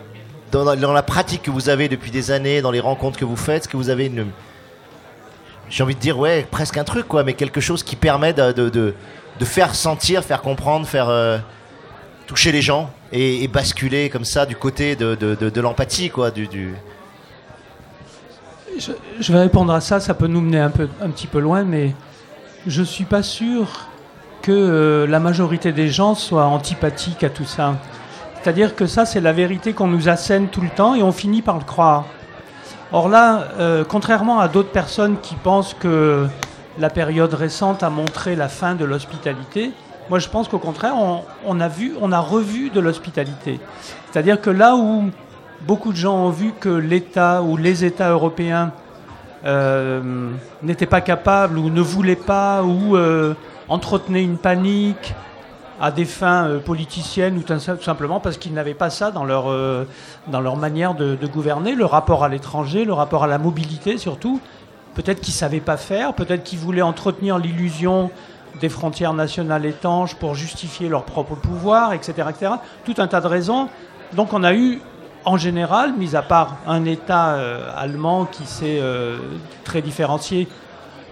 dans, 0.52 0.92
la 0.92 1.02
pratique 1.02 1.42
que 1.42 1.50
vous 1.50 1.68
avez 1.68 1.88
depuis 1.88 2.10
des 2.10 2.30
années, 2.30 2.60
dans 2.60 2.70
les 2.70 2.80
rencontres 2.80 3.18
que 3.18 3.24
vous 3.24 3.36
faites, 3.36 3.62
est-ce 3.62 3.68
que 3.68 3.76
vous 3.76 3.88
avez 3.88 4.06
une 4.06 4.26
j'ai 5.70 5.82
envie 5.82 5.94
de 5.94 6.00
dire 6.00 6.18
ouais, 6.18 6.46
presque 6.50 6.76
un 6.76 6.84
truc 6.84 7.08
quoi, 7.08 7.24
mais 7.24 7.32
quelque 7.32 7.60
chose 7.60 7.82
qui 7.82 7.96
permet 7.96 8.34
de, 8.34 8.94
faire 9.40 9.74
sentir, 9.74 10.22
faire 10.22 10.42
comprendre, 10.42 10.86
faire 10.86 11.08
euh, 11.08 11.38
toucher 12.26 12.52
les 12.52 12.60
gens 12.60 12.90
et, 13.10 13.48
basculer 13.48 14.10
comme 14.10 14.26
ça 14.26 14.44
du 14.44 14.54
côté 14.54 14.96
de, 14.96 15.60
l'empathie 15.60 16.10
quoi, 16.10 16.30
du. 16.30 16.74
Je, 18.78 19.32
vais 19.32 19.38
répondre 19.38 19.72
à 19.72 19.80
ça, 19.80 19.98
ça 19.98 20.12
peut 20.12 20.26
nous 20.26 20.42
mener 20.42 20.60
un, 20.60 20.70
petit 20.70 21.26
peu 21.26 21.38
loin, 21.38 21.62
mais 21.62 21.94
je 22.66 22.82
suis 22.82 23.04
pas 23.04 23.22
sûr 23.22 23.88
que 24.42 24.52
euh, 24.52 25.06
la 25.06 25.20
majorité 25.20 25.72
des 25.72 25.88
gens 25.88 26.14
soient 26.14 26.46
antipathiques 26.46 27.24
à 27.24 27.30
tout 27.30 27.44
ça. 27.46 27.76
C'est-à-dire 28.42 28.74
que 28.74 28.86
ça, 28.86 29.06
c'est 29.06 29.20
la 29.20 29.32
vérité 29.32 29.72
qu'on 29.72 29.86
nous 29.86 30.08
assène 30.08 30.48
tout 30.48 30.62
le 30.62 30.68
temps 30.68 30.96
et 30.96 31.02
on 31.02 31.12
finit 31.12 31.42
par 31.42 31.58
le 31.58 31.64
croire. 31.64 32.06
Or 32.90 33.08
là, 33.08 33.44
euh, 33.60 33.84
contrairement 33.88 34.40
à 34.40 34.48
d'autres 34.48 34.72
personnes 34.72 35.16
qui 35.22 35.36
pensent 35.36 35.74
que 35.74 36.26
la 36.76 36.90
période 36.90 37.32
récente 37.34 37.84
a 37.84 37.90
montré 37.90 38.34
la 38.34 38.48
fin 38.48 38.74
de 38.74 38.84
l'hospitalité, 38.84 39.70
moi 40.10 40.18
je 40.18 40.28
pense 40.28 40.48
qu'au 40.48 40.58
contraire, 40.58 40.94
on, 41.46 41.60
a 41.60 41.68
vu, 41.68 41.94
on 42.00 42.10
a 42.10 42.18
revu 42.18 42.70
de 42.70 42.80
l'hospitalité. 42.80 43.60
C'est-à-dire 44.10 44.40
que 44.40 44.50
là 44.50 44.74
où 44.74 45.10
beaucoup 45.60 45.92
de 45.92 45.96
gens 45.96 46.16
ont 46.16 46.30
vu 46.30 46.52
que 46.58 46.68
l'État 46.68 47.42
ou 47.42 47.56
les 47.56 47.84
États 47.84 48.10
européens 48.10 48.72
euh, 49.44 50.32
n'étaient 50.64 50.86
pas 50.86 51.00
capables 51.00 51.58
ou 51.58 51.70
ne 51.70 51.80
voulaient 51.80 52.16
pas 52.16 52.64
ou 52.64 52.96
euh, 52.96 53.34
entretenaient 53.68 54.24
une 54.24 54.36
panique 54.36 55.14
à 55.82 55.90
des 55.90 56.04
fins 56.04 56.46
euh, 56.46 56.58
politiciennes 56.60 57.36
ou 57.36 57.42
tout 57.42 57.82
simplement 57.82 58.20
parce 58.20 58.38
qu'ils 58.38 58.54
n'avaient 58.54 58.72
pas 58.72 58.88
ça 58.88 59.10
dans 59.10 59.24
leur, 59.24 59.50
euh, 59.50 59.84
dans 60.28 60.40
leur 60.40 60.56
manière 60.56 60.94
de, 60.94 61.18
gouverner, 61.26 61.74
le 61.74 61.84
rapport 61.84 62.22
à 62.22 62.28
l'étranger, 62.28 62.84
le 62.84 62.92
rapport 62.92 63.24
à 63.24 63.26
la 63.26 63.36
mobilité 63.36 63.98
surtout. 63.98 64.40
Peut-être 64.94 65.20
qu'ils 65.20 65.34
ne 65.34 65.38
savaient 65.38 65.60
pas 65.60 65.76
faire, 65.76 66.14
peut-être 66.14 66.44
qu'ils 66.44 66.60
voulaient 66.60 66.82
entretenir 66.82 67.38
l'illusion 67.38 68.10
des 68.60 68.68
frontières 68.68 69.12
nationales 69.12 69.66
étanches 69.66 70.14
pour 70.14 70.36
justifier 70.36 70.88
leur 70.88 71.02
propre 71.02 71.34
pouvoir, 71.34 71.94
etc., 71.94 72.28
etc. 72.30 72.52
Tout 72.84 72.94
un 72.98 73.08
tas 73.08 73.20
de 73.20 73.26
raisons. 73.26 73.68
Donc 74.12 74.34
on 74.34 74.44
a 74.44 74.54
eu, 74.54 74.80
en 75.24 75.36
général, 75.36 75.94
mis 75.94 76.14
à 76.14 76.22
part 76.22 76.58
un 76.66 76.84
État 76.84 77.30
euh, 77.30 77.72
allemand 77.76 78.26
qui 78.26 78.46
s'est 78.46 78.80
très 79.64 79.82
différencié, 79.82 80.46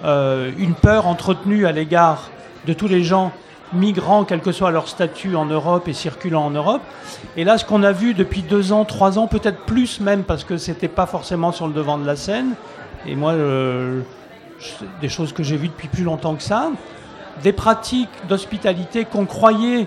une 0.05 0.75
peur 0.81 1.09
entretenue 1.09 1.67
à 1.67 1.73
l'égard 1.73 2.31
de 2.67 2.73
tous 2.73 2.87
les 2.87 3.03
gens 3.03 3.33
migrants, 3.73 4.25
quel 4.25 4.41
que 4.41 4.53
soit 4.53 4.71
leur 4.71 4.89
statut 4.89 5.37
en 5.37 5.45
Europe 5.45 5.89
et 5.89 5.93
circulant 5.93 6.45
en 6.45 6.51
Europe. 6.51 6.83
Et 7.37 7.45
là, 7.45 7.59
ce 7.59 7.65
qu'on 7.65 7.83
a 7.83 7.93
vu 7.93 8.15
depuis 8.15 8.43
deux 8.43 8.73
ans, 8.73 8.85
trois 8.85 9.19
ans, 9.19 9.27
peut-être 9.27 9.65
plus 9.65 10.01
même, 10.01 10.25
parce 10.25 10.45
que 10.45 10.57
c'était 10.57 10.89
pas 10.89 11.07
forcément 11.07 11.53
sur 11.53 11.67
le 11.67 11.73
devant 11.73 11.99
de 11.99 12.07
la 12.07 12.17
scène. 12.17 12.55
Et 13.07 13.15
moi, 13.15 13.33
euh, 13.33 14.03
des 15.01 15.09
choses 15.09 15.33
que 15.33 15.43
j'ai 15.43 15.57
vues 15.57 15.69
depuis 15.69 15.89
plus 15.89 16.05
longtemps 16.05 16.35
que 16.35 16.43
ça, 16.43 16.71
des 17.43 17.53
pratiques 17.53 18.11
d'hospitalité 18.29 19.05
qu'on 19.05 19.25
croyait 19.25 19.87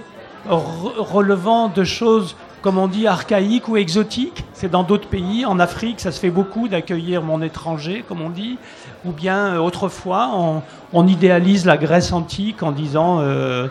re- 0.49 0.97
relevant 0.97 1.67
de 1.67 1.83
choses, 1.83 2.35
comme 2.63 2.77
on 2.77 2.87
dit, 2.87 3.07
archaïques 3.07 3.67
ou 3.67 3.75
exotiques. 3.75 4.45
C'est 4.53 4.71
dans 4.71 4.83
d'autres 4.83 5.09
pays. 5.09 5.45
En 5.45 5.59
Afrique, 5.59 5.99
ça 5.99 6.13
se 6.13 6.19
fait 6.19 6.29
beaucoup 6.29 6.69
d'accueillir 6.69 7.21
mon 7.21 7.41
étranger, 7.41 8.05
comme 8.07 8.21
on 8.21 8.29
dit. 8.29 8.57
Ou 9.05 9.11
bien, 9.11 9.55
euh, 9.55 9.57
autrefois, 9.57 10.31
on, 10.33 10.61
on 10.93 11.05
idéalise 11.05 11.65
la 11.65 11.75
Grèce 11.75 12.13
antique 12.13 12.63
en 12.63 12.71
disant 12.71 13.19
euh, 13.19 13.67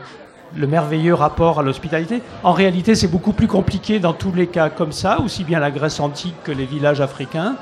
le 0.54 0.66
merveilleux 0.66 1.14
rapport 1.14 1.58
à 1.58 1.62
l'hospitalité. 1.62 2.22
En 2.44 2.52
réalité, 2.52 2.94
c'est 2.94 3.08
beaucoup 3.08 3.32
plus 3.32 3.48
compliqué 3.48 3.98
dans 3.98 4.12
tous 4.12 4.32
les 4.34 4.46
cas 4.46 4.68
comme 4.68 4.92
ça, 4.92 5.20
aussi 5.20 5.42
bien 5.42 5.58
la 5.58 5.70
Grèce 5.70 5.98
antique 5.98 6.36
que 6.44 6.52
les 6.52 6.66
villages 6.66 7.00
africains. 7.00 7.56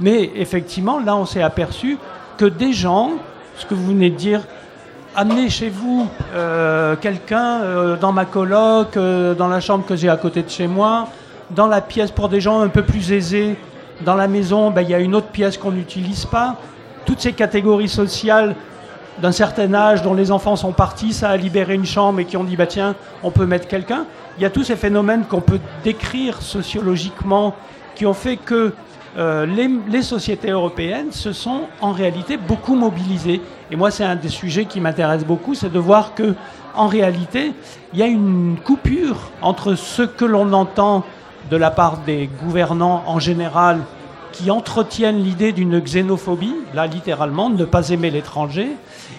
Mais 0.00 0.32
effectivement, 0.34 0.98
là, 0.98 1.14
on 1.14 1.26
s'est 1.26 1.42
aperçu 1.42 1.96
que 2.38 2.44
des 2.46 2.72
gens, 2.72 3.12
ce 3.56 3.66
que 3.66 3.74
vous 3.74 3.86
venez 3.86 4.10
de 4.10 4.16
dire, 4.16 4.40
amener 5.14 5.50
chez 5.50 5.68
vous 5.68 6.08
euh, 6.34 6.96
quelqu'un 6.96 7.62
euh, 7.62 7.96
dans 7.96 8.12
ma 8.12 8.24
coloc, 8.24 8.96
euh, 8.96 9.34
dans 9.34 9.48
la 9.48 9.60
chambre 9.60 9.84
que 9.84 9.96
j'ai 9.96 10.08
à 10.08 10.16
côté 10.16 10.42
de 10.42 10.48
chez 10.48 10.66
moi, 10.66 11.08
dans 11.50 11.66
la 11.66 11.80
pièce 11.80 12.10
pour 12.10 12.28
des 12.28 12.40
gens 12.40 12.60
un 12.60 12.68
peu 12.68 12.82
plus 12.82 13.12
aisés, 13.12 13.56
dans 14.04 14.14
la 14.14 14.26
maison, 14.26 14.70
ben, 14.70 14.82
il 14.82 14.90
y 14.90 14.94
a 14.94 14.98
une 14.98 15.14
autre 15.14 15.28
pièce 15.28 15.58
qu'on 15.58 15.70
n'utilise 15.70 16.24
pas. 16.24 16.56
Toutes 17.04 17.20
ces 17.20 17.32
catégories 17.32 17.88
sociales 17.88 18.54
d'un 19.20 19.32
certain 19.32 19.74
âge 19.74 20.02
dont 20.02 20.14
les 20.14 20.32
enfants 20.32 20.56
sont 20.56 20.72
partis, 20.72 21.12
ça 21.12 21.28
a 21.28 21.36
libéré 21.36 21.74
une 21.74 21.84
chambre 21.84 22.20
et 22.20 22.24
qui 22.24 22.36
ont 22.36 22.44
dit 22.44 22.56
bah 22.56 22.66
tiens, 22.66 22.94
on 23.22 23.30
peut 23.30 23.44
mettre 23.44 23.68
quelqu'un. 23.68 24.06
Il 24.38 24.42
y 24.42 24.46
a 24.46 24.50
tous 24.50 24.64
ces 24.64 24.76
phénomènes 24.76 25.24
qu'on 25.28 25.42
peut 25.42 25.60
décrire 25.84 26.40
sociologiquement 26.40 27.54
qui 27.94 28.06
ont 28.06 28.14
fait 28.14 28.38
que 28.38 28.72
euh, 29.18 29.44
les, 29.46 29.68
les 29.88 30.02
sociétés 30.02 30.50
européennes 30.50 31.12
se 31.12 31.32
sont 31.32 31.62
en 31.80 31.92
réalité 31.92 32.36
beaucoup 32.36 32.74
mobilisées. 32.74 33.40
Et 33.70 33.76
moi, 33.76 33.90
c'est 33.90 34.04
un 34.04 34.16
des 34.16 34.28
sujets 34.28 34.64
qui 34.64 34.80
m'intéresse 34.80 35.24
beaucoup, 35.24 35.54
c'est 35.54 35.72
de 35.72 35.78
voir 35.78 36.14
que 36.14 36.34
en 36.74 36.86
réalité, 36.86 37.52
il 37.92 37.98
y 37.98 38.02
a 38.02 38.06
une 38.06 38.56
coupure 38.64 39.30
entre 39.42 39.74
ce 39.74 40.02
que 40.02 40.24
l'on 40.24 40.52
entend 40.52 41.04
de 41.50 41.56
la 41.56 41.70
part 41.70 41.98
des 41.98 42.30
gouvernants 42.42 43.02
en 43.06 43.18
général 43.18 43.80
qui 44.32 44.50
entretiennent 44.50 45.22
l'idée 45.22 45.52
d'une 45.52 45.78
xénophobie, 45.78 46.54
là 46.72 46.86
littéralement, 46.86 47.50
de 47.50 47.58
ne 47.58 47.64
pas 47.66 47.90
aimer 47.90 48.10
l'étranger, 48.10 48.70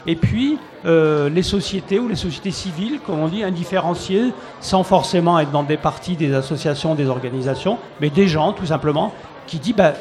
et 0.07 0.15
puis 0.15 0.57
euh, 0.85 1.29
les 1.29 1.43
sociétés 1.43 1.99
ou 1.99 2.07
les 2.07 2.15
sociétés 2.15 2.49
civiles, 2.49 2.99
comme 3.05 3.19
on 3.19 3.27
dit, 3.27 3.43
indifférenciées, 3.43 4.33
sans 4.59 4.83
forcément 4.83 5.39
être 5.39 5.51
dans 5.51 5.63
des 5.63 5.77
partis, 5.77 6.15
des 6.15 6.33
associations, 6.33 6.95
des 6.95 7.07
organisations, 7.07 7.77
mais 8.01 8.09
des 8.09 8.27
gens 8.27 8.53
tout 8.53 8.65
simplement 8.65 9.13
qui 9.47 9.59
disent 9.59 9.75
bah, 9.75 9.93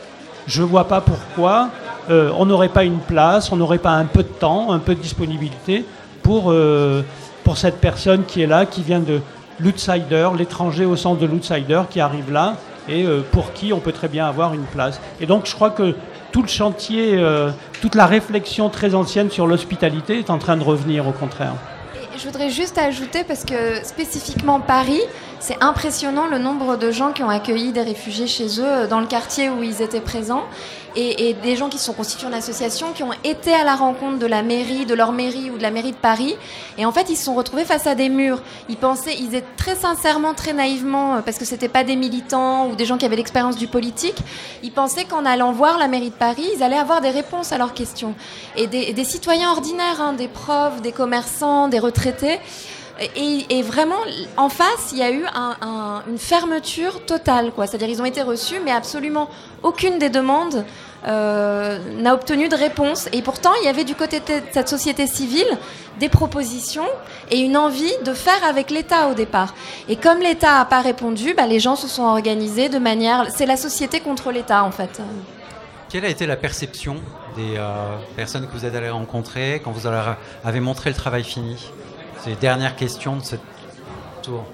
je 0.46 0.62
ne 0.62 0.66
vois 0.66 0.88
pas 0.88 1.00
pourquoi 1.00 1.70
euh, 2.11 2.31
on 2.37 2.46
n'aurait 2.46 2.68
pas 2.68 2.85
une 2.85 2.98
place, 2.98 3.52
on 3.52 3.57
n'aurait 3.57 3.78
pas 3.78 3.92
un 3.92 4.05
peu 4.05 4.22
de 4.22 4.28
temps, 4.28 4.72
un 4.72 4.78
peu 4.78 4.94
de 4.94 5.00
disponibilité 5.00 5.85
pour, 6.22 6.50
euh, 6.50 7.02
pour 7.44 7.59
cette 7.59 7.81
personne 7.81 8.24
qui 8.24 8.42
est 8.42 8.46
là, 8.46 8.66
qui 8.66 8.83
vient 8.83 9.00
de 9.00 9.20
l'outsider, 9.61 10.28
l'étranger 10.37 10.85
au 10.85 10.96
sens 10.96 11.18
de 11.18 11.26
l'outsider, 11.26 11.83
qui 11.90 12.00
arrive 12.00 12.33
là 12.33 12.57
et 12.88 13.05
euh, 13.05 13.20
pour 13.31 13.52
qui 13.52 13.72
on 13.72 13.78
peut 13.78 13.92
très 13.92 14.09
bien 14.09 14.26
avoir 14.26 14.55
une 14.55 14.64
place. 14.64 15.00
Et 15.20 15.26
donc 15.26 15.46
je 15.46 15.55
crois 15.55 15.70
que 15.70 15.94
tout 16.33 16.42
le 16.42 16.48
chantier, 16.48 17.22
toute 17.83 17.94
la 17.94 18.07
réflexion 18.07 18.70
très 18.70 18.94
ancienne 18.94 19.31
sur 19.31 19.46
l'hospitalité 19.46 20.18
est 20.18 20.31
en 20.31 20.38
train 20.38 20.57
de 20.57 20.64
revenir 20.64 21.07
au 21.07 21.12
contraire. 21.12 21.52
Je 22.14 22.27
voudrais 22.27 22.51
juste 22.51 22.77
ajouter, 22.77 23.25
parce 23.25 23.44
que 23.44 23.83
spécifiquement 23.85 24.61
Paris, 24.61 25.01
c'est 25.40 25.57
impressionnant 25.62 26.27
le 26.27 26.37
nombre 26.37 26.77
de 26.77 26.90
gens 26.90 27.12
qui 27.12 27.22
ont 27.22 27.31
accueilli 27.31 27.72
des 27.72 27.81
réfugiés 27.81 28.27
chez 28.27 28.61
eux 28.61 28.66
euh, 28.66 28.87
dans 28.87 29.01
le 29.01 29.07
quartier 29.07 29.48
où 29.48 29.62
ils 29.62 29.81
étaient 29.81 30.01
présents. 30.01 30.44
Et, 30.94 31.31
et 31.31 31.35
des 31.35 31.57
gens 31.57 31.68
qui 31.68 31.78
sont 31.78 31.92
constitués 31.92 32.26
en 32.26 32.33
association, 32.33 32.92
qui 32.92 33.02
ont 33.02 33.12
été 33.24 33.52
à 33.52 33.64
la 33.64 33.76
rencontre 33.76 34.18
de 34.18 34.26
la 34.26 34.42
mairie, 34.42 34.85
de 34.85 34.94
leur 34.94 35.12
mairie 35.12 35.50
ou 35.50 35.57
de 35.57 35.62
la 35.62 35.70
mairie 35.70 35.92
de 35.92 35.96
Paris. 35.96 36.37
Et 36.78 36.85
en 36.85 36.92
fait, 36.92 37.09
ils 37.09 37.16
se 37.16 37.24
sont 37.24 37.35
retrouvés 37.35 37.64
face 37.64 37.87
à 37.87 37.94
des 37.94 38.09
murs. 38.09 38.42
Ils 38.68 38.76
pensaient, 38.76 39.16
ils 39.18 39.35
étaient 39.35 39.46
très 39.57 39.76
sincèrement, 39.76 40.35
très 40.35 40.52
naïvement, 40.52 41.16
euh, 41.16 41.20
parce 41.20 41.38
que 41.38 41.44
c'était 41.44 41.68
pas 41.68 41.85
des 41.85 41.96
militants 41.96 42.68
ou 42.68 42.76
des 42.76 42.85
gens 42.85 42.98
qui 42.98 43.05
avaient 43.05 43.16
l'expérience 43.16 43.57
du 43.57 43.66
politique, 43.66 44.18
ils 44.62 44.72
pensaient 44.72 45.05
qu'en 45.05 45.24
allant 45.24 45.52
voir 45.52 45.78
la 45.78 45.88
mairie 45.88 46.11
de 46.11 46.14
Paris, 46.14 46.46
ils 46.57 46.62
allaient 46.62 46.76
avoir 46.76 47.00
des 47.00 47.11
réponses 47.11 47.52
à 47.52 47.59
leurs 47.59 47.74
questions. 47.74 48.14
Et 48.57 48.66
des, 48.66 48.92
des 48.92 49.05
citoyens 49.05 49.50
ordinaires, 49.50 50.00
hein, 50.00 50.12
des 50.12 50.28
profs, 50.28 50.83
des 50.83 50.92
commerçants, 50.92 51.68
des 51.68 51.78
retraités. 51.78 52.38
Et, 53.16 53.62
vraiment, 53.62 53.96
en 54.37 54.48
face, 54.48 54.92
il 54.92 54.98
y 54.98 55.02
a 55.02 55.11
eu 55.11 55.24
un- 55.35 55.57
un- 55.61 56.02
une 56.09 56.18
fermeture 56.18 57.05
totale. 57.05 57.50
C'est-à-dire 57.57 57.88
ils 57.88 58.00
ont 58.02 58.05
été 58.05 58.22
reçus, 58.22 58.61
mais 58.64 58.70
absolument 58.70 59.28
aucune 59.62 59.98
des 59.98 60.11
demandes 60.11 60.64
euh, 61.07 61.78
n'a 61.98 62.14
obtenu 62.14 62.48
de 62.48 62.55
réponse. 62.55 63.09
Et 63.12 63.22
pourtant, 63.22 63.50
il 63.61 63.64
y 63.64 63.68
avait 63.68 63.85
du 63.85 63.94
côté 63.96 64.20
de 64.20 64.24
cette 64.52 64.68
société 64.68 65.07
civile 65.07 65.59
des 65.98 66.09
propositions 66.09 66.87
et 67.31 67.40
une 67.40 67.57
envie 67.57 67.92
de 68.05 68.12
faire 68.14 68.44
avec 68.48 68.70
l'État 68.70 69.09
au 69.09 69.14
départ. 69.14 69.55
Et 69.88 69.96
comme 69.96 70.20
l'État 70.20 70.59
n'a 70.59 70.64
pas 70.64 70.81
répondu, 70.81 71.35
bah, 71.35 71.46
les 71.46 71.61
gens 71.61 71.76
se 71.76 71.88
sont 71.88 72.05
organisés 72.05 72.68
de 72.68 72.78
manière... 72.78 73.26
C'est 73.31 73.46
la 73.46 73.57
société 73.57 74.00
contre 74.00 74.31
l'État, 74.31 74.62
en 74.64 74.70
fait. 74.70 75.00
Quelle 75.88 76.05
a 76.05 76.09
été 76.09 76.26
la 76.26 76.37
perception 76.37 76.96
des 77.37 77.57
euh, 77.57 77.96
personnes 78.16 78.46
que 78.46 78.52
vous 78.52 78.64
êtes 78.64 78.74
allées 78.74 78.88
rencontrer 78.90 79.61
quand 79.64 79.72
vous 79.72 79.87
avez 79.87 80.61
montré 80.61 80.88
le 80.90 80.96
travail 80.96 81.24
fini? 81.24 81.57
C'est 82.22 82.30
les 82.30 82.37
dernières 82.37 82.76
questions 82.76 83.16
de 83.16 83.22
ce 83.24 83.35
tour. 84.22 84.44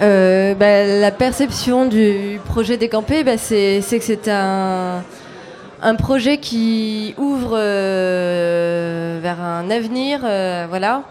Euh, 0.00 0.54
bah, 0.54 0.84
la 0.84 1.10
perception 1.10 1.86
du 1.86 2.38
projet 2.46 2.76
Décampé, 2.76 3.24
bah, 3.24 3.38
c'est 3.38 3.80
que 3.80 4.00
c'est 4.00 4.28
un, 4.28 5.02
projet 5.98 6.38
qui 6.38 7.16
ouvre 7.18 7.58
euh, 7.58 9.18
vers 9.20 9.40
un 9.40 9.68
avenir, 9.68 10.20
euh, 10.22 10.66
voilà, 10.68 11.02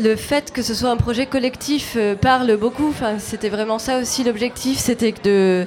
le 0.00 0.14
fait 0.14 0.52
que 0.52 0.62
ce 0.62 0.72
soit 0.72 0.90
un 0.90 0.96
projet 0.96 1.26
collectif 1.26 1.98
parle 2.20 2.56
beaucoup. 2.56 2.94
C'était 3.18 3.48
vraiment 3.48 3.80
ça 3.80 3.98
aussi 3.98 4.22
l'objectif, 4.22 4.78
c'était 4.78 5.14
de, 5.24 5.66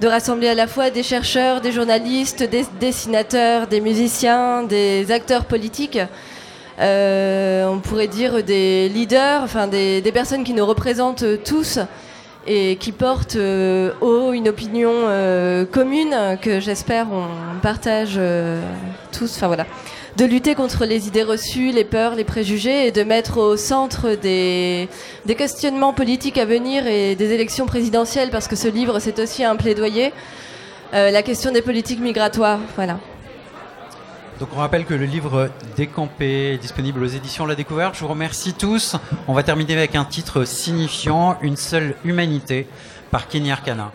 de 0.00 0.08
rassembler 0.08 0.48
à 0.48 0.54
la 0.54 0.66
fois 0.66 0.90
des 0.90 1.02
chercheurs, 1.02 1.60
des 1.60 1.72
journalistes, 1.72 2.42
des 2.42 2.64
dessinateurs, 2.80 3.66
des 3.66 3.80
musiciens, 3.80 4.62
des 4.62 5.12
acteurs 5.12 5.44
politiques. 5.44 5.98
Euh, 6.78 7.66
on 7.66 7.80
pourrait 7.80 8.08
dire 8.08 8.42
des 8.42 8.88
leaders, 8.88 9.42
enfin 9.42 9.66
des, 9.66 10.02
personnes 10.12 10.44
qui 10.44 10.54
nous 10.54 10.64
représentent 10.64 11.24
tous 11.44 11.78
et 12.46 12.76
qui 12.76 12.92
portent 12.92 13.36
euh, 13.36 13.92
haut 14.00 14.32
une 14.32 14.48
opinion 14.48 14.90
euh, 14.94 15.66
commune 15.66 16.38
que 16.40 16.58
j'espère 16.58 17.08
on 17.12 17.60
partage 17.60 18.18
tous. 19.12 19.42
De 20.16 20.24
lutter 20.24 20.54
contre 20.54 20.84
les 20.84 21.06
idées 21.06 21.22
reçues, 21.22 21.72
les 21.72 21.84
peurs, 21.84 22.14
les 22.14 22.24
préjugés 22.24 22.86
et 22.86 22.92
de 22.92 23.02
mettre 23.02 23.38
au 23.38 23.56
centre 23.56 24.14
des, 24.14 24.88
questionnements 25.36 25.92
politiques 25.92 26.38
à 26.38 26.44
venir 26.44 26.86
et 26.86 27.14
des 27.14 27.32
élections 27.32 27.66
présidentielles, 27.66 28.30
parce 28.30 28.48
que 28.48 28.56
ce 28.56 28.68
livre, 28.68 28.98
c'est 28.98 29.18
aussi 29.18 29.44
un 29.44 29.56
plaidoyer, 29.56 30.12
euh, 30.94 31.10
la 31.10 31.22
question 31.22 31.52
des 31.52 31.62
politiques 31.62 32.00
migratoires. 32.00 32.60
Voilà. 32.76 32.98
Donc 34.40 34.48
on 34.54 34.58
rappelle 34.58 34.86
que 34.86 34.94
le 34.94 35.04
livre 35.04 35.50
Décampé 35.76 36.54
est 36.54 36.58
disponible 36.58 37.02
aux 37.02 37.06
éditions 37.06 37.44
La 37.44 37.54
Découverte. 37.54 37.94
Je 37.94 38.00
vous 38.00 38.08
remercie 38.08 38.54
tous. 38.54 38.96
On 39.28 39.34
va 39.34 39.42
terminer 39.42 39.74
avec 39.74 39.94
un 39.94 40.06
titre 40.06 40.44
signifiant, 40.44 41.36
Une 41.42 41.56
seule 41.56 41.94
humanité, 42.04 42.66
par 43.10 43.28
Kenny 43.28 43.52
Arcana. 43.52 43.92